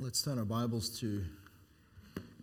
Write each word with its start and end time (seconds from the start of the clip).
Let's 0.00 0.22
turn 0.22 0.38
our 0.38 0.44
Bibles 0.44 1.00
to 1.00 1.24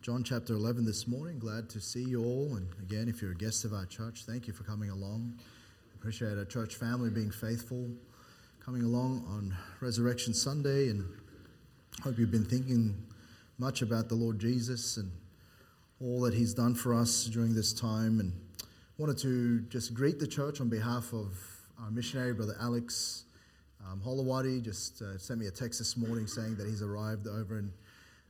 John 0.01 0.25
chapter 0.25 0.55
11 0.55 0.83
this 0.83 1.07
morning. 1.07 1.39
Glad 1.39 1.69
to 1.69 1.79
see 1.79 2.03
you 2.03 2.21
all. 2.21 2.57
And 2.57 2.67
again, 2.81 3.07
if 3.07 3.21
you're 3.21 3.31
a 3.31 3.35
guest 3.35 3.63
of 3.63 3.71
our 3.71 3.85
church, 3.85 4.25
thank 4.25 4.45
you 4.45 4.51
for 4.51 4.65
coming 4.65 4.89
along. 4.89 5.39
Appreciate 5.97 6.37
our 6.37 6.43
church 6.43 6.75
family 6.75 7.09
being 7.09 7.31
faithful, 7.31 7.87
coming 8.59 8.83
along 8.83 9.23
on 9.29 9.55
Resurrection 9.79 10.33
Sunday. 10.33 10.89
And 10.89 11.05
hope 12.03 12.19
you've 12.19 12.29
been 12.29 12.43
thinking 12.43 12.93
much 13.57 13.81
about 13.81 14.09
the 14.09 14.15
Lord 14.15 14.37
Jesus 14.37 14.97
and 14.97 15.09
all 16.01 16.19
that 16.23 16.33
He's 16.33 16.53
done 16.53 16.75
for 16.75 16.93
us 16.93 17.23
during 17.23 17.55
this 17.55 17.71
time. 17.71 18.19
And 18.19 18.33
wanted 18.97 19.17
to 19.19 19.61
just 19.69 19.93
greet 19.93 20.19
the 20.19 20.27
church 20.27 20.59
on 20.59 20.67
behalf 20.67 21.13
of 21.13 21.37
our 21.81 21.89
missionary, 21.89 22.33
Brother 22.33 22.57
Alex 22.59 23.24
um, 23.91 24.63
just 24.63 25.01
uh, 25.01 25.17
sent 25.17 25.39
me 25.39 25.47
a 25.47 25.51
text 25.51 25.79
this 25.79 25.95
morning 25.95 26.27
saying 26.27 26.55
that 26.57 26.67
he's 26.67 26.81
arrived 26.81 27.27
over 27.27 27.59
in 27.59 27.71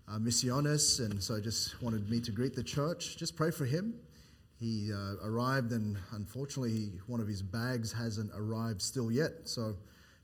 uh, 0.07 0.17
Misiones, 0.19 0.99
and 0.99 1.21
so 1.21 1.39
just 1.39 1.81
wanted 1.81 2.09
me 2.09 2.19
to 2.19 2.31
greet 2.31 2.55
the 2.55 2.63
church. 2.63 3.17
Just 3.17 3.35
pray 3.35 3.51
for 3.51 3.65
him. 3.65 3.95
He 4.59 4.91
uh, 4.93 5.15
arrived, 5.23 5.71
and 5.71 5.97
unfortunately, 6.11 6.91
one 7.07 7.19
of 7.19 7.27
his 7.27 7.41
bags 7.41 7.91
hasn't 7.91 8.31
arrived 8.35 8.81
still 8.81 9.11
yet. 9.11 9.31
So 9.45 9.75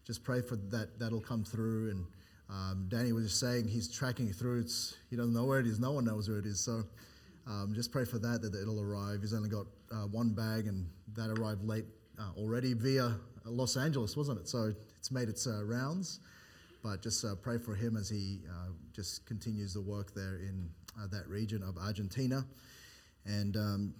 just 0.06 0.24
pray 0.24 0.42
for 0.42 0.56
that. 0.56 1.00
That'll 1.00 1.22
come 1.22 1.44
through. 1.44 1.92
And 1.92 2.06
um, 2.50 2.86
Danny 2.90 3.12
was 3.12 3.26
just 3.26 3.40
saying 3.40 3.68
he's 3.68 3.92
tracking 3.92 4.32
through. 4.32 4.62
It's, 4.62 4.96
he 5.10 5.16
doesn't 5.16 5.34
know 5.34 5.46
where 5.46 5.60
it 5.60 5.68
is. 5.68 5.80
No 5.80 5.92
one 5.92 6.06
knows 6.06 6.30
where 6.30 6.40
it 6.40 6.46
is. 6.46 6.60
So 6.60 6.84
um, 7.48 7.74
just 7.76 7.92
pray 7.92 8.06
for 8.06 8.20
that, 8.20 8.42
that 8.42 8.56
it'll 8.56 8.82
arrive. 8.82 9.22
He's 9.22 9.34
only 9.34 9.50
got 9.50 9.66
uh, 9.92 10.08
one 10.08 10.30
bag, 10.30 10.68
and 10.68 10.88
that 11.14 11.30
arrived 11.38 11.64
late 11.64 11.86
uh, 12.20 12.30
already 12.38 12.74
via 12.74 13.16
Los 13.46 13.76
Angeles, 13.76 14.16
wasn't 14.16 14.40
it? 14.40 14.48
So 14.48 14.74
it's 15.02 15.10
made 15.10 15.30
its 15.30 15.48
uh, 15.48 15.66
rounds. 15.66 16.20
But 16.84 17.02
just 17.02 17.26
uh, 17.26 17.34
pray 17.34 17.58
for 17.58 17.74
him 17.74 17.98
as 17.98 18.08
he 18.08 18.42
uh, 18.48 18.70
just 18.94 19.26
continues 19.26 19.74
the 19.74 19.82
work 19.82 20.14
there 20.14 20.36
in 20.36 20.70
uh, 20.96 21.08
that 21.08 21.28
region 21.28 21.64
of 21.64 21.76
Argentina. 21.80 22.46
And 23.26 23.58
um, 23.58 23.94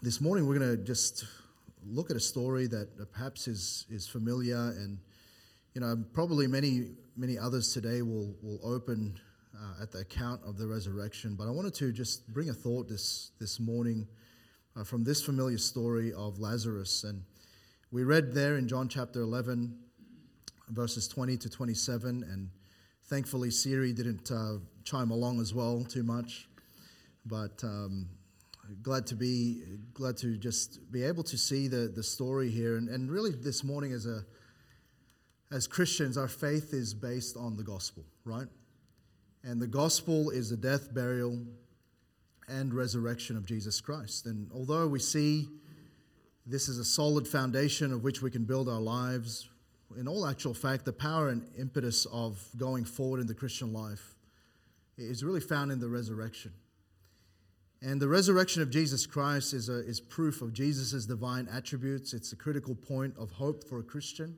this 0.00 0.22
morning 0.22 0.46
we're 0.46 0.58
going 0.58 0.74
to 0.74 0.82
just 0.82 1.26
look 1.86 2.10
at 2.10 2.16
a 2.16 2.20
story 2.20 2.66
that 2.68 3.12
perhaps 3.12 3.46
is, 3.46 3.84
is 3.90 4.08
familiar 4.08 4.56
and 4.56 4.96
you 5.74 5.82
know 5.82 6.02
probably 6.14 6.46
many 6.46 6.92
many 7.16 7.38
others 7.38 7.72
today 7.74 8.00
will, 8.00 8.34
will 8.42 8.60
open 8.64 9.18
uh, 9.54 9.82
at 9.82 9.92
the 9.92 9.98
account 9.98 10.40
of 10.44 10.58
the 10.58 10.66
resurrection 10.66 11.34
but 11.38 11.46
i 11.46 11.50
wanted 11.50 11.72
to 11.72 11.92
just 11.92 12.26
bring 12.34 12.50
a 12.50 12.52
thought 12.52 12.88
this, 12.88 13.30
this 13.40 13.60
morning 13.60 14.06
uh, 14.76 14.84
from 14.84 15.04
this 15.04 15.22
familiar 15.22 15.56
story 15.56 16.12
of 16.12 16.38
lazarus 16.38 17.04
and 17.04 17.22
we 17.92 18.02
read 18.04 18.34
there 18.34 18.58
in 18.58 18.68
john 18.68 18.88
chapter 18.88 19.20
11 19.20 19.74
verses 20.70 21.08
20 21.08 21.36
to 21.38 21.50
27. 21.50 22.24
And 22.30 22.48
thankfully, 23.06 23.50
Siri 23.50 23.92
didn't 23.92 24.30
uh, 24.30 24.58
chime 24.84 25.10
along 25.10 25.40
as 25.40 25.54
well 25.54 25.84
too 25.84 26.02
much. 26.02 26.48
But 27.26 27.62
um, 27.62 28.08
glad 28.82 29.06
to 29.08 29.14
be 29.14 29.62
glad 29.92 30.16
to 30.18 30.36
just 30.36 30.90
be 30.90 31.02
able 31.02 31.22
to 31.24 31.36
see 31.36 31.68
the, 31.68 31.92
the 31.94 32.02
story 32.02 32.50
here. 32.50 32.76
And, 32.76 32.88
and 32.88 33.10
really, 33.10 33.30
this 33.30 33.62
morning, 33.62 33.92
as 33.92 34.06
a 34.06 34.24
as 35.52 35.66
Christians, 35.66 36.16
our 36.16 36.28
faith 36.28 36.72
is 36.72 36.94
based 36.94 37.36
on 37.36 37.56
the 37.56 37.64
gospel, 37.64 38.04
right? 38.24 38.46
And 39.42 39.60
the 39.60 39.66
gospel 39.66 40.30
is 40.30 40.50
the 40.50 40.56
death, 40.56 40.94
burial, 40.94 41.40
and 42.48 42.72
resurrection 42.72 43.36
of 43.36 43.46
Jesus 43.46 43.80
Christ. 43.80 44.26
And 44.26 44.50
although 44.54 44.86
we 44.86 44.98
see 44.98 45.48
this 46.46 46.68
is 46.68 46.78
a 46.78 46.84
solid 46.84 47.26
foundation 47.26 47.92
of 47.92 48.02
which 48.02 48.22
we 48.22 48.30
can 48.30 48.44
build 48.44 48.68
our 48.68 48.80
lives, 48.80 49.48
in 49.98 50.06
all 50.06 50.26
actual 50.26 50.54
fact, 50.54 50.84
the 50.84 50.92
power 50.92 51.28
and 51.28 51.46
impetus 51.58 52.06
of 52.06 52.40
going 52.56 52.84
forward 52.84 53.20
in 53.20 53.26
the 53.26 53.34
Christian 53.34 53.72
life 53.72 54.14
is 54.96 55.24
really 55.24 55.40
found 55.40 55.72
in 55.72 55.80
the 55.80 55.88
resurrection. 55.88 56.52
And 57.82 58.00
the 58.00 58.08
resurrection 58.08 58.60
of 58.60 58.70
Jesus 58.70 59.06
Christ 59.06 59.54
is, 59.54 59.68
a, 59.68 59.78
is 59.86 60.00
proof 60.00 60.42
of 60.42 60.52
Jesus' 60.52 61.06
divine 61.06 61.48
attributes. 61.50 62.12
It's 62.12 62.32
a 62.32 62.36
critical 62.36 62.74
point 62.74 63.14
of 63.18 63.30
hope 63.30 63.64
for 63.64 63.78
a 63.78 63.82
Christian. 63.82 64.36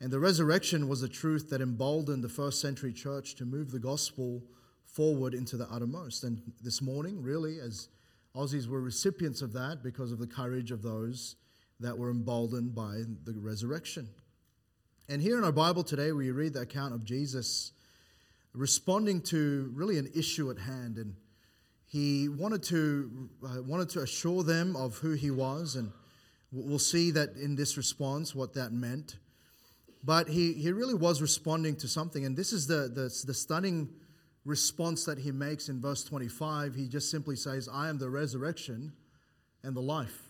And 0.00 0.12
the 0.12 0.20
resurrection 0.20 0.88
was 0.88 1.02
a 1.02 1.08
truth 1.08 1.50
that 1.50 1.60
emboldened 1.60 2.22
the 2.22 2.28
first 2.28 2.60
century 2.60 2.92
church 2.92 3.34
to 3.36 3.44
move 3.44 3.72
the 3.72 3.80
gospel 3.80 4.44
forward 4.86 5.34
into 5.34 5.56
the 5.56 5.68
uttermost. 5.68 6.22
And 6.22 6.40
this 6.62 6.80
morning, 6.80 7.20
really, 7.20 7.58
as 7.58 7.88
Aussies 8.36 8.68
were 8.68 8.80
recipients 8.80 9.42
of 9.42 9.52
that 9.54 9.82
because 9.82 10.12
of 10.12 10.20
the 10.20 10.26
courage 10.26 10.70
of 10.70 10.82
those 10.82 11.34
that 11.80 11.98
were 11.98 12.10
emboldened 12.10 12.74
by 12.74 13.02
the 13.24 13.34
resurrection. 13.36 14.08
And 15.10 15.22
here 15.22 15.38
in 15.38 15.44
our 15.44 15.52
Bible 15.52 15.82
today, 15.82 16.12
we 16.12 16.30
read 16.32 16.52
the 16.52 16.60
account 16.60 16.92
of 16.92 17.02
Jesus 17.02 17.72
responding 18.52 19.22
to 19.22 19.72
really 19.74 19.96
an 19.96 20.10
issue 20.14 20.50
at 20.50 20.58
hand. 20.58 20.98
And 20.98 21.14
he 21.86 22.28
wanted 22.28 22.62
to, 22.64 23.30
uh, 23.42 23.62
wanted 23.62 23.88
to 23.90 24.00
assure 24.02 24.42
them 24.42 24.76
of 24.76 24.98
who 24.98 25.12
he 25.12 25.30
was. 25.30 25.76
And 25.76 25.92
we'll 26.52 26.78
see 26.78 27.10
that 27.12 27.36
in 27.36 27.56
this 27.56 27.78
response, 27.78 28.34
what 28.34 28.52
that 28.52 28.70
meant. 28.70 29.16
But 30.04 30.28
he, 30.28 30.52
he 30.52 30.72
really 30.72 30.92
was 30.92 31.22
responding 31.22 31.76
to 31.76 31.88
something. 31.88 32.26
And 32.26 32.36
this 32.36 32.52
is 32.52 32.66
the, 32.66 32.90
the, 32.94 33.04
the 33.26 33.32
stunning 33.32 33.88
response 34.44 35.06
that 35.06 35.16
he 35.16 35.32
makes 35.32 35.70
in 35.70 35.80
verse 35.80 36.04
25. 36.04 36.74
He 36.74 36.86
just 36.86 37.10
simply 37.10 37.36
says, 37.36 37.66
I 37.72 37.88
am 37.88 37.96
the 37.96 38.10
resurrection 38.10 38.92
and 39.62 39.74
the 39.74 39.80
life. 39.80 40.28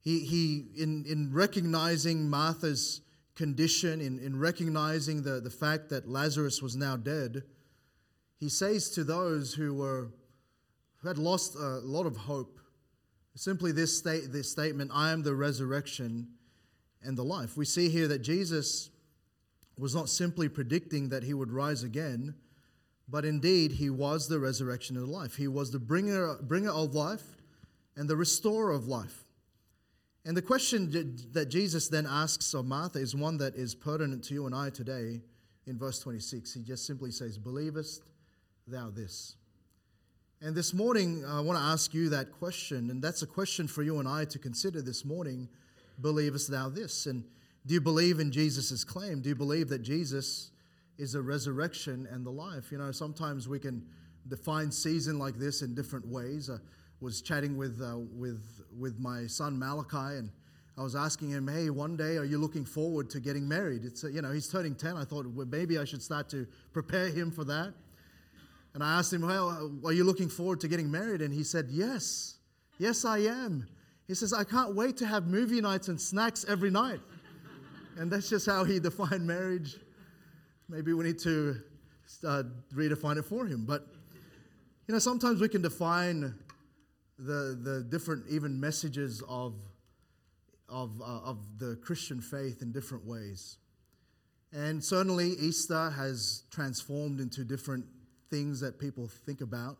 He, 0.00 0.20
he 0.20 0.64
in, 0.80 1.04
in 1.08 1.32
recognizing 1.32 2.30
Martha's 2.30 3.00
condition, 3.34 4.00
in, 4.00 4.18
in 4.18 4.38
recognizing 4.38 5.22
the, 5.22 5.40
the 5.40 5.50
fact 5.50 5.88
that 5.90 6.08
Lazarus 6.08 6.62
was 6.62 6.76
now 6.76 6.96
dead, 6.96 7.42
he 8.38 8.48
says 8.48 8.90
to 8.90 9.04
those 9.04 9.54
who 9.54 9.74
were 9.74 10.10
who 11.04 11.08
had 11.08 11.18
lost 11.18 11.54
a 11.54 11.80
lot 11.80 12.06
of 12.06 12.16
hope, 12.16 12.58
simply 13.36 13.72
this, 13.72 13.98
state, 13.98 14.32
this 14.32 14.50
statement, 14.50 14.90
I 14.94 15.12
am 15.12 15.22
the 15.22 15.34
resurrection 15.34 16.28
and 17.02 17.16
the 17.16 17.22
life. 17.22 17.58
We 17.58 17.66
see 17.66 17.90
here 17.90 18.08
that 18.08 18.20
Jesus 18.20 18.88
was 19.78 19.94
not 19.94 20.08
simply 20.08 20.48
predicting 20.48 21.10
that 21.10 21.22
he 21.22 21.34
would 21.34 21.52
rise 21.52 21.82
again, 21.82 22.34
but 23.06 23.26
indeed 23.26 23.72
he 23.72 23.90
was 23.90 24.28
the 24.28 24.38
resurrection 24.38 24.96
and 24.96 25.06
the 25.06 25.10
life. 25.10 25.36
He 25.36 25.46
was 25.46 25.72
the 25.72 25.78
bringer, 25.78 26.38
bringer 26.40 26.70
of 26.70 26.94
life 26.94 27.36
and 27.96 28.08
the 28.08 28.16
restorer 28.16 28.72
of 28.72 28.88
life. 28.88 29.23
And 30.26 30.36
the 30.36 30.42
question 30.42 31.18
that 31.32 31.50
Jesus 31.50 31.88
then 31.88 32.06
asks 32.06 32.54
of 32.54 32.64
Martha 32.64 32.98
is 32.98 33.14
one 33.14 33.36
that 33.38 33.56
is 33.56 33.74
pertinent 33.74 34.24
to 34.24 34.34
you 34.34 34.46
and 34.46 34.54
I 34.54 34.70
today 34.70 35.20
in 35.66 35.78
verse 35.78 36.00
26. 36.00 36.54
He 36.54 36.62
just 36.62 36.86
simply 36.86 37.10
says, 37.10 37.36
Believest 37.36 38.02
thou 38.66 38.90
this? 38.90 39.36
And 40.40 40.54
this 40.54 40.72
morning, 40.72 41.24
I 41.26 41.40
want 41.40 41.58
to 41.58 41.64
ask 41.64 41.92
you 41.92 42.08
that 42.10 42.32
question, 42.32 42.90
and 42.90 43.02
that's 43.02 43.22
a 43.22 43.26
question 43.26 43.68
for 43.68 43.82
you 43.82 43.98
and 43.98 44.08
I 44.08 44.24
to 44.26 44.38
consider 44.38 44.82
this 44.82 45.04
morning. 45.04 45.48
Believest 46.00 46.50
thou 46.50 46.70
this? 46.70 47.06
And 47.06 47.24
do 47.66 47.74
you 47.74 47.80
believe 47.80 48.18
in 48.18 48.32
Jesus' 48.32 48.82
claim? 48.82 49.20
Do 49.20 49.28
you 49.28 49.34
believe 49.34 49.68
that 49.68 49.82
Jesus 49.82 50.50
is 50.98 51.12
the 51.12 51.22
resurrection 51.22 52.08
and 52.10 52.24
the 52.24 52.30
life? 52.30 52.72
You 52.72 52.78
know, 52.78 52.92
sometimes 52.92 53.48
we 53.48 53.58
can 53.58 53.86
define 54.28 54.70
season 54.70 55.18
like 55.18 55.36
this 55.36 55.62
in 55.62 55.74
different 55.74 56.06
ways. 56.06 56.50
I 56.50 56.56
was 57.00 57.22
chatting 57.22 57.56
with, 57.56 57.80
uh, 57.82 57.98
with 58.16 58.42
with 58.78 58.98
my 58.98 59.26
son 59.26 59.58
Malachi, 59.58 60.18
and 60.18 60.30
I 60.76 60.82
was 60.82 60.96
asking 60.96 61.30
him, 61.30 61.48
"Hey, 61.48 61.70
one 61.70 61.96
day, 61.96 62.16
are 62.16 62.24
you 62.24 62.38
looking 62.38 62.64
forward 62.64 63.10
to 63.10 63.20
getting 63.20 63.46
married?" 63.46 63.84
It's 63.84 64.02
you 64.04 64.22
know 64.22 64.32
he's 64.32 64.48
turning 64.48 64.74
ten. 64.74 64.96
I 64.96 65.04
thought 65.04 65.26
well, 65.26 65.46
maybe 65.46 65.78
I 65.78 65.84
should 65.84 66.02
start 66.02 66.28
to 66.30 66.46
prepare 66.72 67.08
him 67.08 67.30
for 67.30 67.44
that. 67.44 67.74
And 68.74 68.82
I 68.82 68.98
asked 68.98 69.12
him, 69.12 69.22
"Well, 69.22 69.72
are 69.84 69.92
you 69.92 70.04
looking 70.04 70.28
forward 70.28 70.60
to 70.60 70.68
getting 70.68 70.90
married?" 70.90 71.22
And 71.22 71.32
he 71.32 71.44
said, 71.44 71.68
"Yes, 71.70 72.36
yes, 72.78 73.04
I 73.04 73.18
am." 73.18 73.66
He 74.06 74.14
says, 74.14 74.32
"I 74.32 74.44
can't 74.44 74.74
wait 74.74 74.96
to 74.98 75.06
have 75.06 75.26
movie 75.26 75.60
nights 75.60 75.88
and 75.88 76.00
snacks 76.00 76.44
every 76.48 76.70
night." 76.70 77.00
and 77.96 78.10
that's 78.10 78.28
just 78.28 78.46
how 78.46 78.64
he 78.64 78.80
defined 78.90 79.26
marriage. 79.26 79.76
Maybe 80.68 80.92
we 80.92 81.04
need 81.04 81.18
to 81.20 81.60
uh, 82.26 82.42
redefine 82.74 83.18
it 83.18 83.24
for 83.24 83.46
him. 83.46 83.64
But 83.64 83.86
you 84.86 84.92
know, 84.92 84.98
sometimes 84.98 85.40
we 85.40 85.48
can 85.48 85.62
define 85.62 86.34
the, 87.18 87.58
the 87.60 87.86
different 87.88 88.24
even 88.28 88.60
messages 88.60 89.22
of, 89.28 89.54
of, 90.68 91.00
uh, 91.00 91.04
of 91.04 91.58
the 91.58 91.76
Christian 91.76 92.20
faith 92.20 92.62
in 92.62 92.72
different 92.72 93.06
ways. 93.06 93.58
And 94.52 94.82
certainly, 94.82 95.30
Easter 95.30 95.90
has 95.90 96.44
transformed 96.50 97.20
into 97.20 97.44
different 97.44 97.86
things 98.30 98.60
that 98.60 98.78
people 98.78 99.08
think 99.08 99.40
about. 99.40 99.78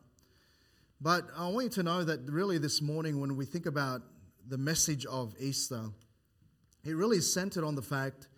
But 1.00 1.26
I 1.36 1.48
want 1.48 1.64
you 1.64 1.70
to 1.70 1.82
know 1.82 2.04
that 2.04 2.20
really 2.28 2.58
this 2.58 2.80
morning, 2.80 3.20
when 3.20 3.36
we 3.36 3.44
think 3.44 3.66
about 3.66 4.02
the 4.48 4.58
message 4.58 5.06
of 5.06 5.34
Easter, 5.38 5.90
it 6.84 6.96
really 6.96 7.18
is 7.18 7.32
centered 7.32 7.64
on 7.64 7.74
the 7.74 7.82
fact 7.82 8.28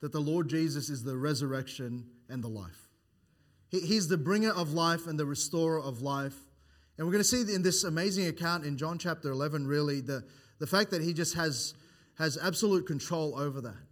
that 0.00 0.12
the 0.12 0.20
Lord 0.20 0.48
Jesus 0.48 0.88
is 0.88 1.02
the 1.02 1.16
resurrection 1.16 2.06
and 2.28 2.42
the 2.42 2.48
life. 2.48 2.88
He, 3.68 3.80
He's 3.80 4.08
the 4.08 4.16
bringer 4.16 4.50
of 4.50 4.72
life 4.72 5.06
and 5.06 5.18
the 5.18 5.26
restorer 5.26 5.80
of 5.80 6.02
life. 6.02 6.36
And 7.00 7.06
we're 7.06 7.12
going 7.12 7.24
to 7.24 7.28
see 7.46 7.54
in 7.54 7.62
this 7.62 7.84
amazing 7.84 8.26
account 8.26 8.66
in 8.66 8.76
John 8.76 8.98
chapter 8.98 9.30
11, 9.30 9.66
really, 9.66 10.02
the, 10.02 10.22
the 10.58 10.66
fact 10.66 10.90
that 10.90 11.00
he 11.00 11.14
just 11.14 11.34
has, 11.34 11.72
has 12.18 12.36
absolute 12.36 12.86
control 12.86 13.38
over 13.38 13.62
that. 13.62 13.86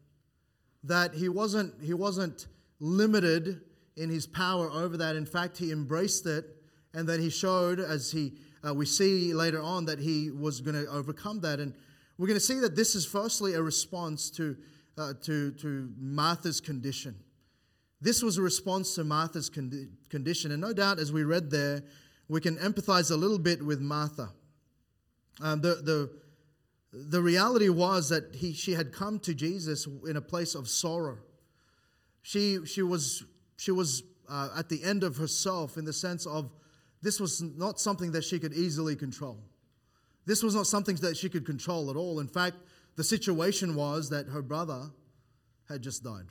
That 0.85 1.15
he 1.15 1.31
wasn't, 1.31 1.73
he 1.83 1.95
wasn't 1.95 2.49
limited 2.81 3.63
in 3.97 4.11
his 4.11 4.27
power 4.27 4.71
over 4.71 4.99
that. 4.99 5.17
In 5.17 5.25
fact, 5.25 5.57
he 5.57 5.73
embraced 5.73 6.27
it 6.27 6.55
and 6.93 7.09
that 7.09 7.19
he 7.19 7.31
showed, 7.31 7.81
as 7.81 8.13
he 8.13 8.35
uh, 8.63 8.75
we 8.75 8.85
see 8.85 9.33
later 9.33 9.63
on, 9.63 9.87
that 9.87 9.99
he 9.99 10.31
was 10.31 10.61
going 10.61 10.77
to 10.77 10.87
overcome 10.91 11.41
that. 11.41 11.61
And 11.61 11.73
we're 12.19 12.27
going 12.27 12.39
to 12.39 12.45
see 12.45 12.61
that 12.61 12.77
this 12.77 12.95
is 12.95 13.07
firstly 13.07 13.55
a 13.55 13.63
response 13.63 14.29
to, 14.33 14.55
uh, 14.99 15.15
to, 15.23 15.53
to 15.53 15.91
Martha's 15.99 16.61
condition. 16.61 17.15
This 18.03 18.23
was 18.23 18.37
a 18.37 18.43
response 18.43 18.95
to 18.97 19.05
Martha's 19.05 19.49
condi- 19.49 19.89
condition. 20.11 20.53
And 20.53 20.61
no 20.61 20.75
doubt, 20.75 20.99
as 20.99 21.11
we 21.11 21.25
read 21.25 21.51
there, 21.51 21.85
we 22.29 22.41
can 22.41 22.57
empathize 22.57 23.11
a 23.11 23.17
little 23.17 23.39
bit 23.39 23.65
with 23.65 23.81
Martha. 23.81 24.31
Um, 25.41 25.61
the, 25.61 25.77
the, 25.77 26.11
the 26.93 27.23
reality 27.23 27.69
was 27.69 28.09
that 28.11 28.35
he, 28.35 28.53
she 28.53 28.73
had 28.73 28.93
come 28.93 29.19
to 29.21 29.35
Jesus 29.35 29.87
in 30.07 30.17
a 30.17 30.21
place 30.21 30.55
of 30.55 30.69
sorrow. 30.69 31.19
She, 32.23 32.65
she 32.67 32.83
was, 32.83 33.25
she 33.57 33.71
was 33.71 34.03
uh, 34.29 34.51
at 34.57 34.69
the 34.69 34.83
end 34.85 35.05
of 35.05 35.17
herself 35.17 35.77
in 35.77 35.85
the 35.85 35.93
sense 35.93 36.27
of 36.27 36.51
this 37.03 37.21
was 37.21 37.41
not 37.41 37.81
something 37.81 38.13
that 38.13 38.25
she 38.25 38.39
could 38.39 38.53
easily 38.53 38.97
control. 38.97 39.39
This 40.27 40.43
was 40.43 40.55
not 40.55 40.67
something 40.67 40.97
that 40.97 41.17
she 41.17 41.29
could 41.29 41.47
control 41.47 41.89
at 41.91 41.97
all. 41.97 42.21
In 42.21 42.29
fact, 42.29 42.57
the 42.97 43.05
situation 43.05 43.75
was 43.75 44.11
that 44.11 44.27
her 44.27 44.43
brother 44.43 44.91
had 45.69 45.81
just 45.81 46.03
died. 46.03 46.27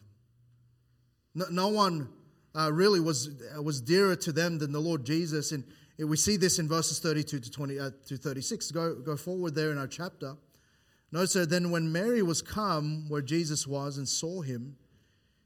No, 1.34 1.46
no 1.50 1.68
one 1.70 2.10
uh, 2.54 2.72
really 2.72 3.00
was, 3.00 3.30
was 3.62 3.82
dearer 3.82 4.16
to 4.18 4.32
them 4.32 4.60
than 4.60 4.72
the 4.72 4.80
Lord 4.80 5.06
Jesus. 5.06 5.52
And 5.52 5.64
we 6.00 6.18
see 6.18 6.38
this 6.38 6.60
in 6.60 6.68
verses 6.68 7.00
32 7.00 7.40
to, 7.40 7.52
20, 7.52 7.80
uh, 7.80 7.90
to 8.08 8.18
36. 8.18 8.72
Go, 8.72 8.96
go 8.96 9.18
forward 9.18 9.56
there 9.56 9.72
in 9.72 9.78
our 9.78 9.88
chapter. 9.88 10.36
Notice 11.12 11.34
that 11.34 11.50
then 11.50 11.72
when 11.72 11.92
Mary 11.92 12.22
was 12.22 12.42
come 12.42 13.10
where 13.10 13.22
Jesus 13.22 13.66
was 13.66 13.98
and 13.98 14.08
saw 14.08 14.42
him, 14.42 14.76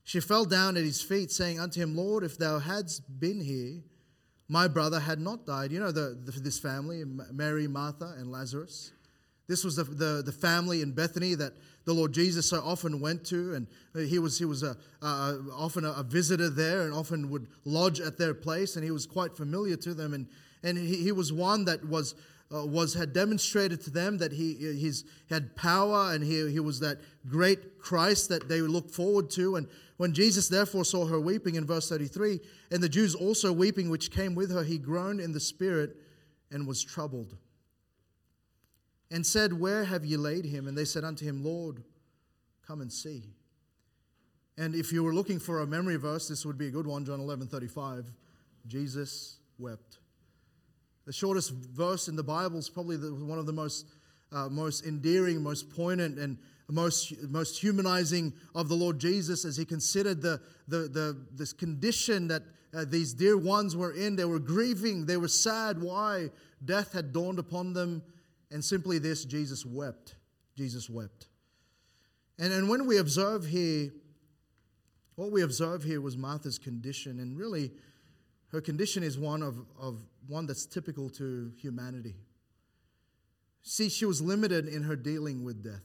she 0.03 0.19
fell 0.19 0.45
down 0.45 0.77
at 0.77 0.83
his 0.83 1.01
feet, 1.01 1.31
saying 1.31 1.59
unto 1.59 1.80
him, 1.80 1.95
Lord, 1.95 2.24
if 2.24 2.38
thou 2.38 2.59
hadst 2.59 3.03
been 3.19 3.39
here, 3.39 3.81
my 4.50 4.68
brother 4.68 5.00
had 5.00 5.19
not 5.19 5.45
died. 5.45 5.71
You 5.71 5.80
know 5.80 5.92
the, 5.92 6.19
the, 6.25 6.31
this 6.39 6.59
family, 6.59 7.04
Mary, 7.06 7.68
Martha, 7.68 8.15
and 8.18 8.30
Lazarus. 8.30 8.92
This 9.47 9.63
was 9.63 9.75
the, 9.75 9.83
the, 9.83 10.21
the, 10.25 10.31
family 10.31 10.81
in 10.81 10.91
Bethany 10.91 11.35
that 11.35 11.53
the 11.85 11.93
Lord 11.93 12.13
Jesus 12.13 12.49
so 12.49 12.61
often 12.63 13.01
went 13.01 13.25
to, 13.25 13.53
and 13.53 13.67
he 14.07 14.19
was, 14.19 14.38
he 14.39 14.45
was 14.45 14.63
a, 14.63 14.77
often 15.01 15.83
a, 15.83 15.91
a, 15.91 16.03
visitor 16.03 16.49
there 16.49 16.83
and 16.83 16.93
often 16.93 17.29
would 17.29 17.47
lodge 17.65 17.99
at 17.99 18.17
their 18.17 18.33
place, 18.33 18.75
and 18.75 18.85
he 18.85 18.91
was 18.91 19.05
quite 19.05 19.35
familiar 19.35 19.75
to 19.77 19.93
them. 19.93 20.13
And, 20.13 20.27
and 20.63 20.77
he, 20.77 20.97
he 20.97 21.11
was 21.11 21.33
one 21.33 21.65
that 21.65 21.85
was 21.85 22.15
uh, 22.53 22.65
was 22.65 22.93
had 22.93 23.13
demonstrated 23.13 23.79
to 23.81 23.89
them 23.89 24.17
that 24.17 24.33
he 24.33 24.55
he's, 24.55 25.05
had 25.29 25.55
power 25.55 26.13
and 26.13 26.23
he, 26.23 26.51
he 26.51 26.59
was 26.59 26.81
that 26.81 26.97
great 27.29 27.79
Christ 27.79 28.29
that 28.29 28.49
they 28.49 28.59
looked 28.59 28.91
forward 28.91 29.29
to. 29.31 29.55
And 29.55 29.67
when 29.97 30.13
Jesus 30.13 30.49
therefore 30.49 30.83
saw 30.83 31.05
her 31.05 31.19
weeping 31.19 31.55
in 31.55 31.65
verse 31.65 31.87
33, 31.87 32.39
and 32.71 32.83
the 32.83 32.89
Jews 32.89 33.15
also 33.15 33.53
weeping 33.53 33.89
which 33.89 34.11
came 34.11 34.35
with 34.35 34.51
her, 34.51 34.63
he 34.63 34.77
groaned 34.77 35.21
in 35.21 35.31
the 35.31 35.39
spirit 35.39 35.95
and 36.51 36.67
was 36.67 36.83
troubled. 36.83 37.37
And 39.11 39.25
said, 39.25 39.59
Where 39.59 39.83
have 39.83 40.05
ye 40.05 40.17
laid 40.17 40.45
him? 40.45 40.67
And 40.67 40.75
they 40.77 40.85
said 40.85 41.03
unto 41.03 41.25
him, 41.25 41.43
Lord, 41.43 41.83
come 42.65 42.81
and 42.81 42.91
see. 42.91 43.25
And 44.57 44.73
if 44.73 44.91
you 44.91 45.03
were 45.03 45.13
looking 45.13 45.39
for 45.39 45.61
a 45.61 45.67
memory 45.67 45.97
verse, 45.97 46.27
this 46.27 46.45
would 46.45 46.57
be 46.57 46.67
a 46.67 46.71
good 46.71 46.87
one, 46.87 47.05
John 47.05 47.19
11 47.19 47.47
35. 47.47 48.11
Jesus 48.67 49.37
wept. 49.57 49.99
The 51.05 51.13
shortest 51.13 51.51
verse 51.51 52.07
in 52.07 52.15
the 52.15 52.23
Bible 52.23 52.57
is 52.57 52.69
probably 52.69 52.95
the, 52.95 53.13
one 53.13 53.39
of 53.39 53.45
the 53.45 53.53
most, 53.53 53.85
uh, 54.31 54.49
most 54.49 54.85
endearing, 54.85 55.41
most 55.41 55.69
poignant, 55.69 56.19
and 56.19 56.37
most, 56.69 57.13
most 57.23 57.59
humanizing 57.59 58.33
of 58.55 58.69
the 58.69 58.75
Lord 58.75 58.99
Jesus 58.99 59.45
as 59.45 59.57
he 59.57 59.65
considered 59.65 60.21
the, 60.21 60.39
the, 60.67 60.87
the, 60.87 61.17
this 61.33 61.53
condition 61.53 62.27
that 62.27 62.43
uh, 62.73 62.85
these 62.87 63.13
dear 63.13 63.37
ones 63.37 63.75
were 63.75 63.91
in. 63.91 64.15
They 64.15 64.25
were 64.25 64.39
grieving, 64.39 65.05
they 65.05 65.17
were 65.17 65.27
sad. 65.27 65.81
Why? 65.81 66.29
Death 66.63 66.93
had 66.93 67.11
dawned 67.11 67.39
upon 67.39 67.73
them. 67.73 68.03
And 68.51 68.63
simply 68.63 69.00
this 69.00 69.25
Jesus 69.25 69.65
wept. 69.65 70.15
Jesus 70.57 70.89
wept. 70.89 71.27
And, 72.38 72.51
and 72.51 72.69
when 72.69 72.86
we 72.86 72.98
observe 72.98 73.45
here, 73.45 73.92
what 75.15 75.31
we 75.31 75.42
observe 75.42 75.83
here 75.83 76.01
was 76.01 76.18
Martha's 76.18 76.57
condition, 76.57 77.19
and 77.19 77.38
really, 77.38 77.71
her 78.51 78.62
condition 78.62 79.03
is 79.03 79.18
one 79.18 79.44
of, 79.44 79.57
of 79.80 80.01
one 80.27 80.45
that's 80.48 80.65
typical 80.65 81.09
to 81.12 81.51
humanity. 81.62 82.15
See, 83.63 83.89
she 83.89 84.06
was 84.06 84.21
limited 84.21 84.68
in 84.68 84.83
her 84.83 84.95
dealing 84.95 85.44
with 85.44 85.63
death. 85.63 85.83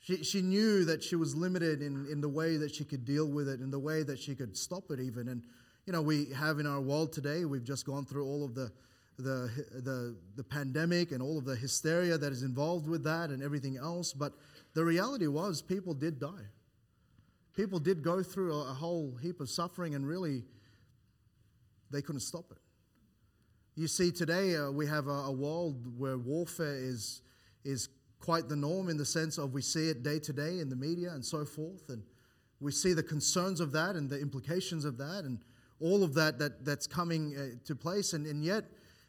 She, 0.00 0.24
she 0.24 0.42
knew 0.42 0.84
that 0.84 1.02
she 1.02 1.14
was 1.14 1.36
limited 1.36 1.80
in, 1.80 2.06
in 2.10 2.20
the 2.20 2.28
way 2.28 2.56
that 2.56 2.74
she 2.74 2.84
could 2.84 3.04
deal 3.04 3.26
with 3.26 3.48
it, 3.48 3.60
in 3.60 3.70
the 3.70 3.78
way 3.78 4.02
that 4.02 4.18
she 4.18 4.34
could 4.34 4.56
stop 4.56 4.90
it, 4.90 4.98
even. 4.98 5.28
And, 5.28 5.44
you 5.86 5.92
know, 5.92 6.02
we 6.02 6.26
have 6.32 6.58
in 6.58 6.66
our 6.66 6.80
world 6.80 7.12
today, 7.12 7.44
we've 7.44 7.62
just 7.62 7.86
gone 7.86 8.04
through 8.04 8.26
all 8.26 8.44
of 8.44 8.54
the, 8.54 8.72
the, 9.18 9.50
the, 9.72 10.16
the 10.36 10.44
pandemic 10.44 11.12
and 11.12 11.22
all 11.22 11.38
of 11.38 11.44
the 11.44 11.56
hysteria 11.56 12.18
that 12.18 12.32
is 12.32 12.42
involved 12.42 12.88
with 12.88 13.04
that 13.04 13.30
and 13.30 13.42
everything 13.42 13.76
else. 13.76 14.12
But 14.12 14.32
the 14.74 14.84
reality 14.84 15.26
was, 15.26 15.62
people 15.62 15.94
did 15.94 16.18
die. 16.18 16.48
People 17.54 17.78
did 17.78 18.02
go 18.02 18.22
through 18.22 18.54
a, 18.54 18.64
whole 18.64 19.14
heap 19.20 19.40
of 19.40 19.50
suffering, 19.50 19.94
and 19.94 20.06
really, 20.06 20.42
they 21.90 22.00
couldn't 22.00 22.22
stop 22.22 22.46
it. 22.50 22.58
You 23.74 23.88
see, 23.88 24.10
today 24.10 24.56
uh, 24.56 24.70
we 24.70 24.86
have 24.86 25.06
a, 25.06 25.10
a, 25.10 25.32
world 25.32 25.98
where 25.98 26.16
warfare 26.16 26.76
is, 26.76 27.20
is 27.64 27.90
quite 28.20 28.48
the 28.48 28.56
norm 28.56 28.88
in 28.88 28.96
the 28.96 29.04
sense 29.04 29.36
of 29.36 29.52
we 29.52 29.60
see 29.60 29.88
it 29.88 30.02
day 30.02 30.18
to 30.20 30.32
day 30.32 30.60
in 30.60 30.70
the 30.70 30.76
media 30.76 31.10
and 31.10 31.24
so 31.24 31.44
forth. 31.44 31.88
And 31.88 32.02
we 32.60 32.72
see 32.72 32.94
the 32.94 33.02
concerns 33.02 33.60
of 33.60 33.72
that 33.72 33.96
and 33.96 34.08
the 34.08 34.18
implications 34.18 34.84
of 34.84 34.96
that 34.98 35.24
and 35.24 35.38
all 35.80 36.02
of 36.02 36.14
that, 36.14 36.38
that 36.38 36.64
that's 36.64 36.86
coming 36.86 37.34
uh, 37.36 37.56
to 37.66 37.74
place. 37.74 38.12
And, 38.12 38.26
and 38.26 38.44
yet, 38.44 38.64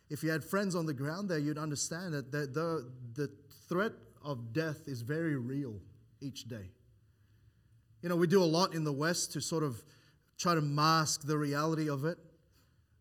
if 0.10 0.24
you 0.24 0.30
had 0.30 0.44
friends 0.44 0.76
on 0.76 0.86
the 0.86 0.94
ground 0.94 1.30
there, 1.30 1.40
you'd 1.40 1.58
understand 1.58 2.14
that 2.14 2.32
the, 2.32 2.48
the, 2.48 2.92
the 3.16 3.30
threat 3.68 3.94
of 4.24 4.54
death 4.54 4.82
is 4.88 5.02
very 5.02 5.36
real 5.36 5.76
each 6.22 6.48
day. 6.48 6.70
You 8.02 8.10
know, 8.10 8.16
we 8.16 8.28
do 8.28 8.44
a 8.44 8.46
lot 8.46 8.74
in 8.74 8.84
the 8.84 8.92
West 8.92 9.32
to 9.34 9.42
sort 9.42 9.64
of 9.64 9.82
try 10.38 10.56
to 10.56 10.62
mask 10.62 11.26
the 11.26 11.38
reality 11.38 11.90
of 11.90 12.06
it. 12.06 12.18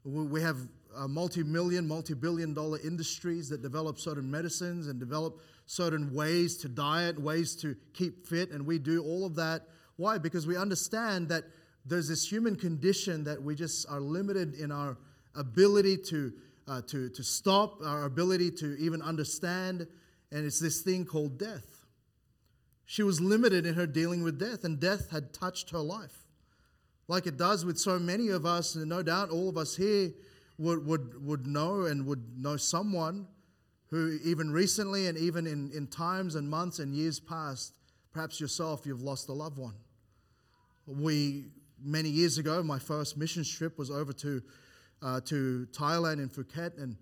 We 0.04 0.40
have 0.42 0.56
uh, 0.96 1.08
multi-million, 1.08 1.86
multi-billion 1.88 2.54
dollar 2.54 2.78
industries 2.84 3.48
that 3.48 3.62
develop 3.62 3.98
certain 3.98 4.30
medicines 4.30 4.88
and 4.88 5.00
develop 5.00 5.40
certain 5.66 6.12
ways 6.12 6.56
to 6.58 6.68
diet, 6.68 7.20
ways 7.20 7.56
to 7.56 7.76
keep 7.94 8.26
fit, 8.26 8.50
and 8.50 8.66
we 8.66 8.78
do 8.78 9.02
all 9.02 9.24
of 9.24 9.34
that. 9.36 9.62
Why? 9.96 10.18
Because 10.18 10.46
we 10.46 10.56
understand 10.56 11.28
that 11.28 11.44
there's 11.84 12.08
this 12.08 12.30
human 12.30 12.56
condition 12.56 13.24
that 13.24 13.42
we 13.42 13.54
just 13.54 13.88
are 13.88 14.00
limited 14.00 14.54
in 14.54 14.70
our 14.70 14.96
ability 15.34 15.96
to, 15.96 16.32
uh, 16.68 16.82
to, 16.82 17.08
to 17.10 17.22
stop, 17.22 17.80
our 17.84 18.04
ability 18.04 18.50
to 18.50 18.76
even 18.78 19.02
understand, 19.02 19.86
and 20.30 20.46
it's 20.46 20.60
this 20.60 20.80
thing 20.82 21.04
called 21.04 21.38
death. 21.38 21.84
She 22.84 23.02
was 23.02 23.20
limited 23.20 23.66
in 23.66 23.74
her 23.74 23.86
dealing 23.86 24.22
with 24.22 24.38
death, 24.38 24.64
and 24.64 24.78
death 24.78 25.10
had 25.10 25.32
touched 25.32 25.70
her 25.70 25.78
life. 25.78 26.26
Like 27.08 27.26
it 27.26 27.36
does 27.36 27.64
with 27.64 27.78
so 27.78 27.98
many 27.98 28.28
of 28.28 28.46
us, 28.46 28.74
and 28.74 28.88
no 28.88 29.02
doubt 29.02 29.30
all 29.30 29.48
of 29.48 29.56
us 29.56 29.76
here 29.76 30.12
would, 30.58 30.86
would, 30.86 31.24
would 31.24 31.46
know 31.46 31.82
and 31.82 32.06
would 32.06 32.38
know 32.38 32.56
someone 32.56 33.26
who, 33.90 34.18
even 34.24 34.50
recently 34.50 35.06
and 35.06 35.18
even 35.18 35.46
in, 35.46 35.70
in 35.72 35.86
times 35.86 36.34
and 36.34 36.48
months 36.48 36.78
and 36.78 36.94
years 36.94 37.20
past, 37.20 37.74
perhaps 38.12 38.40
yourself, 38.40 38.86
you've 38.86 39.02
lost 39.02 39.28
a 39.28 39.32
loved 39.32 39.58
one. 39.58 39.74
We, 40.86 41.46
many 41.82 42.08
years 42.08 42.38
ago, 42.38 42.62
my 42.62 42.78
first 42.78 43.16
mission 43.16 43.44
trip 43.44 43.78
was 43.78 43.90
over 43.90 44.12
to, 44.14 44.42
uh, 45.02 45.20
to 45.22 45.66
Thailand 45.72 46.14
in 46.14 46.28
Phuket, 46.28 46.80
and 46.80 46.96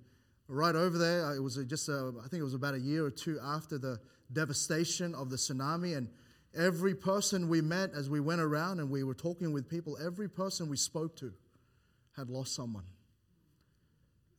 right 0.49 0.75
over 0.75 0.99
there, 0.99 1.27
uh, 1.27 1.35
it 1.35 1.43
was 1.43 1.57
just, 1.67 1.89
a, 1.89 2.13
I 2.19 2.29
think 2.29 2.41
it 2.41 2.45
was 2.45 2.55
about 2.55 2.75
a 2.75 2.81
year 2.81 3.05
or 3.05 3.11
two 3.11 3.39
after 3.43 3.79
the 3.79 4.01
devastation 4.33 5.15
of 5.15 5.31
the 5.31 5.37
tsunami, 5.37 5.97
and 5.97 6.09
every 6.57 6.95
person 6.95 7.49
we 7.49 7.61
met 7.61 7.91
as 7.95 8.11
we 8.11 8.21
went 8.21 8.41
around 8.41 8.81
and 8.81 8.91
we 8.91 9.05
were 9.05 9.15
talking 9.15 9.53
with 9.53 9.69
people, 9.69 9.97
every 10.05 10.29
person 10.29 10.69
we 10.69 10.77
spoke 10.77 11.17
to 11.17 11.33
had 12.17 12.29
lost 12.29 12.55
someone. 12.55 12.85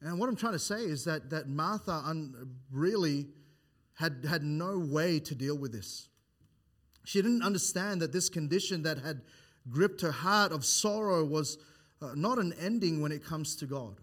And 0.01 0.19
what 0.19 0.27
I'm 0.27 0.35
trying 0.35 0.53
to 0.53 0.59
say 0.59 0.81
is 0.81 1.05
that, 1.05 1.29
that 1.29 1.47
Martha 1.47 2.01
un, 2.05 2.55
really 2.71 3.27
had, 3.93 4.25
had 4.27 4.43
no 4.43 4.79
way 4.79 5.19
to 5.19 5.35
deal 5.35 5.57
with 5.57 5.71
this. 5.71 6.09
She 7.05 7.21
didn't 7.21 7.43
understand 7.43 8.01
that 8.01 8.11
this 8.11 8.27
condition 8.27 8.83
that 8.83 8.97
had 8.97 9.21
gripped 9.69 10.01
her 10.01 10.11
heart 10.11 10.51
of 10.51 10.65
sorrow 10.65 11.23
was 11.23 11.57
uh, 12.01 12.11
not 12.15 12.37
an 12.37 12.53
ending 12.59 13.01
when 13.01 13.11
it 13.11 13.23
comes 13.23 13.55
to 13.57 13.65
God. 13.65 13.95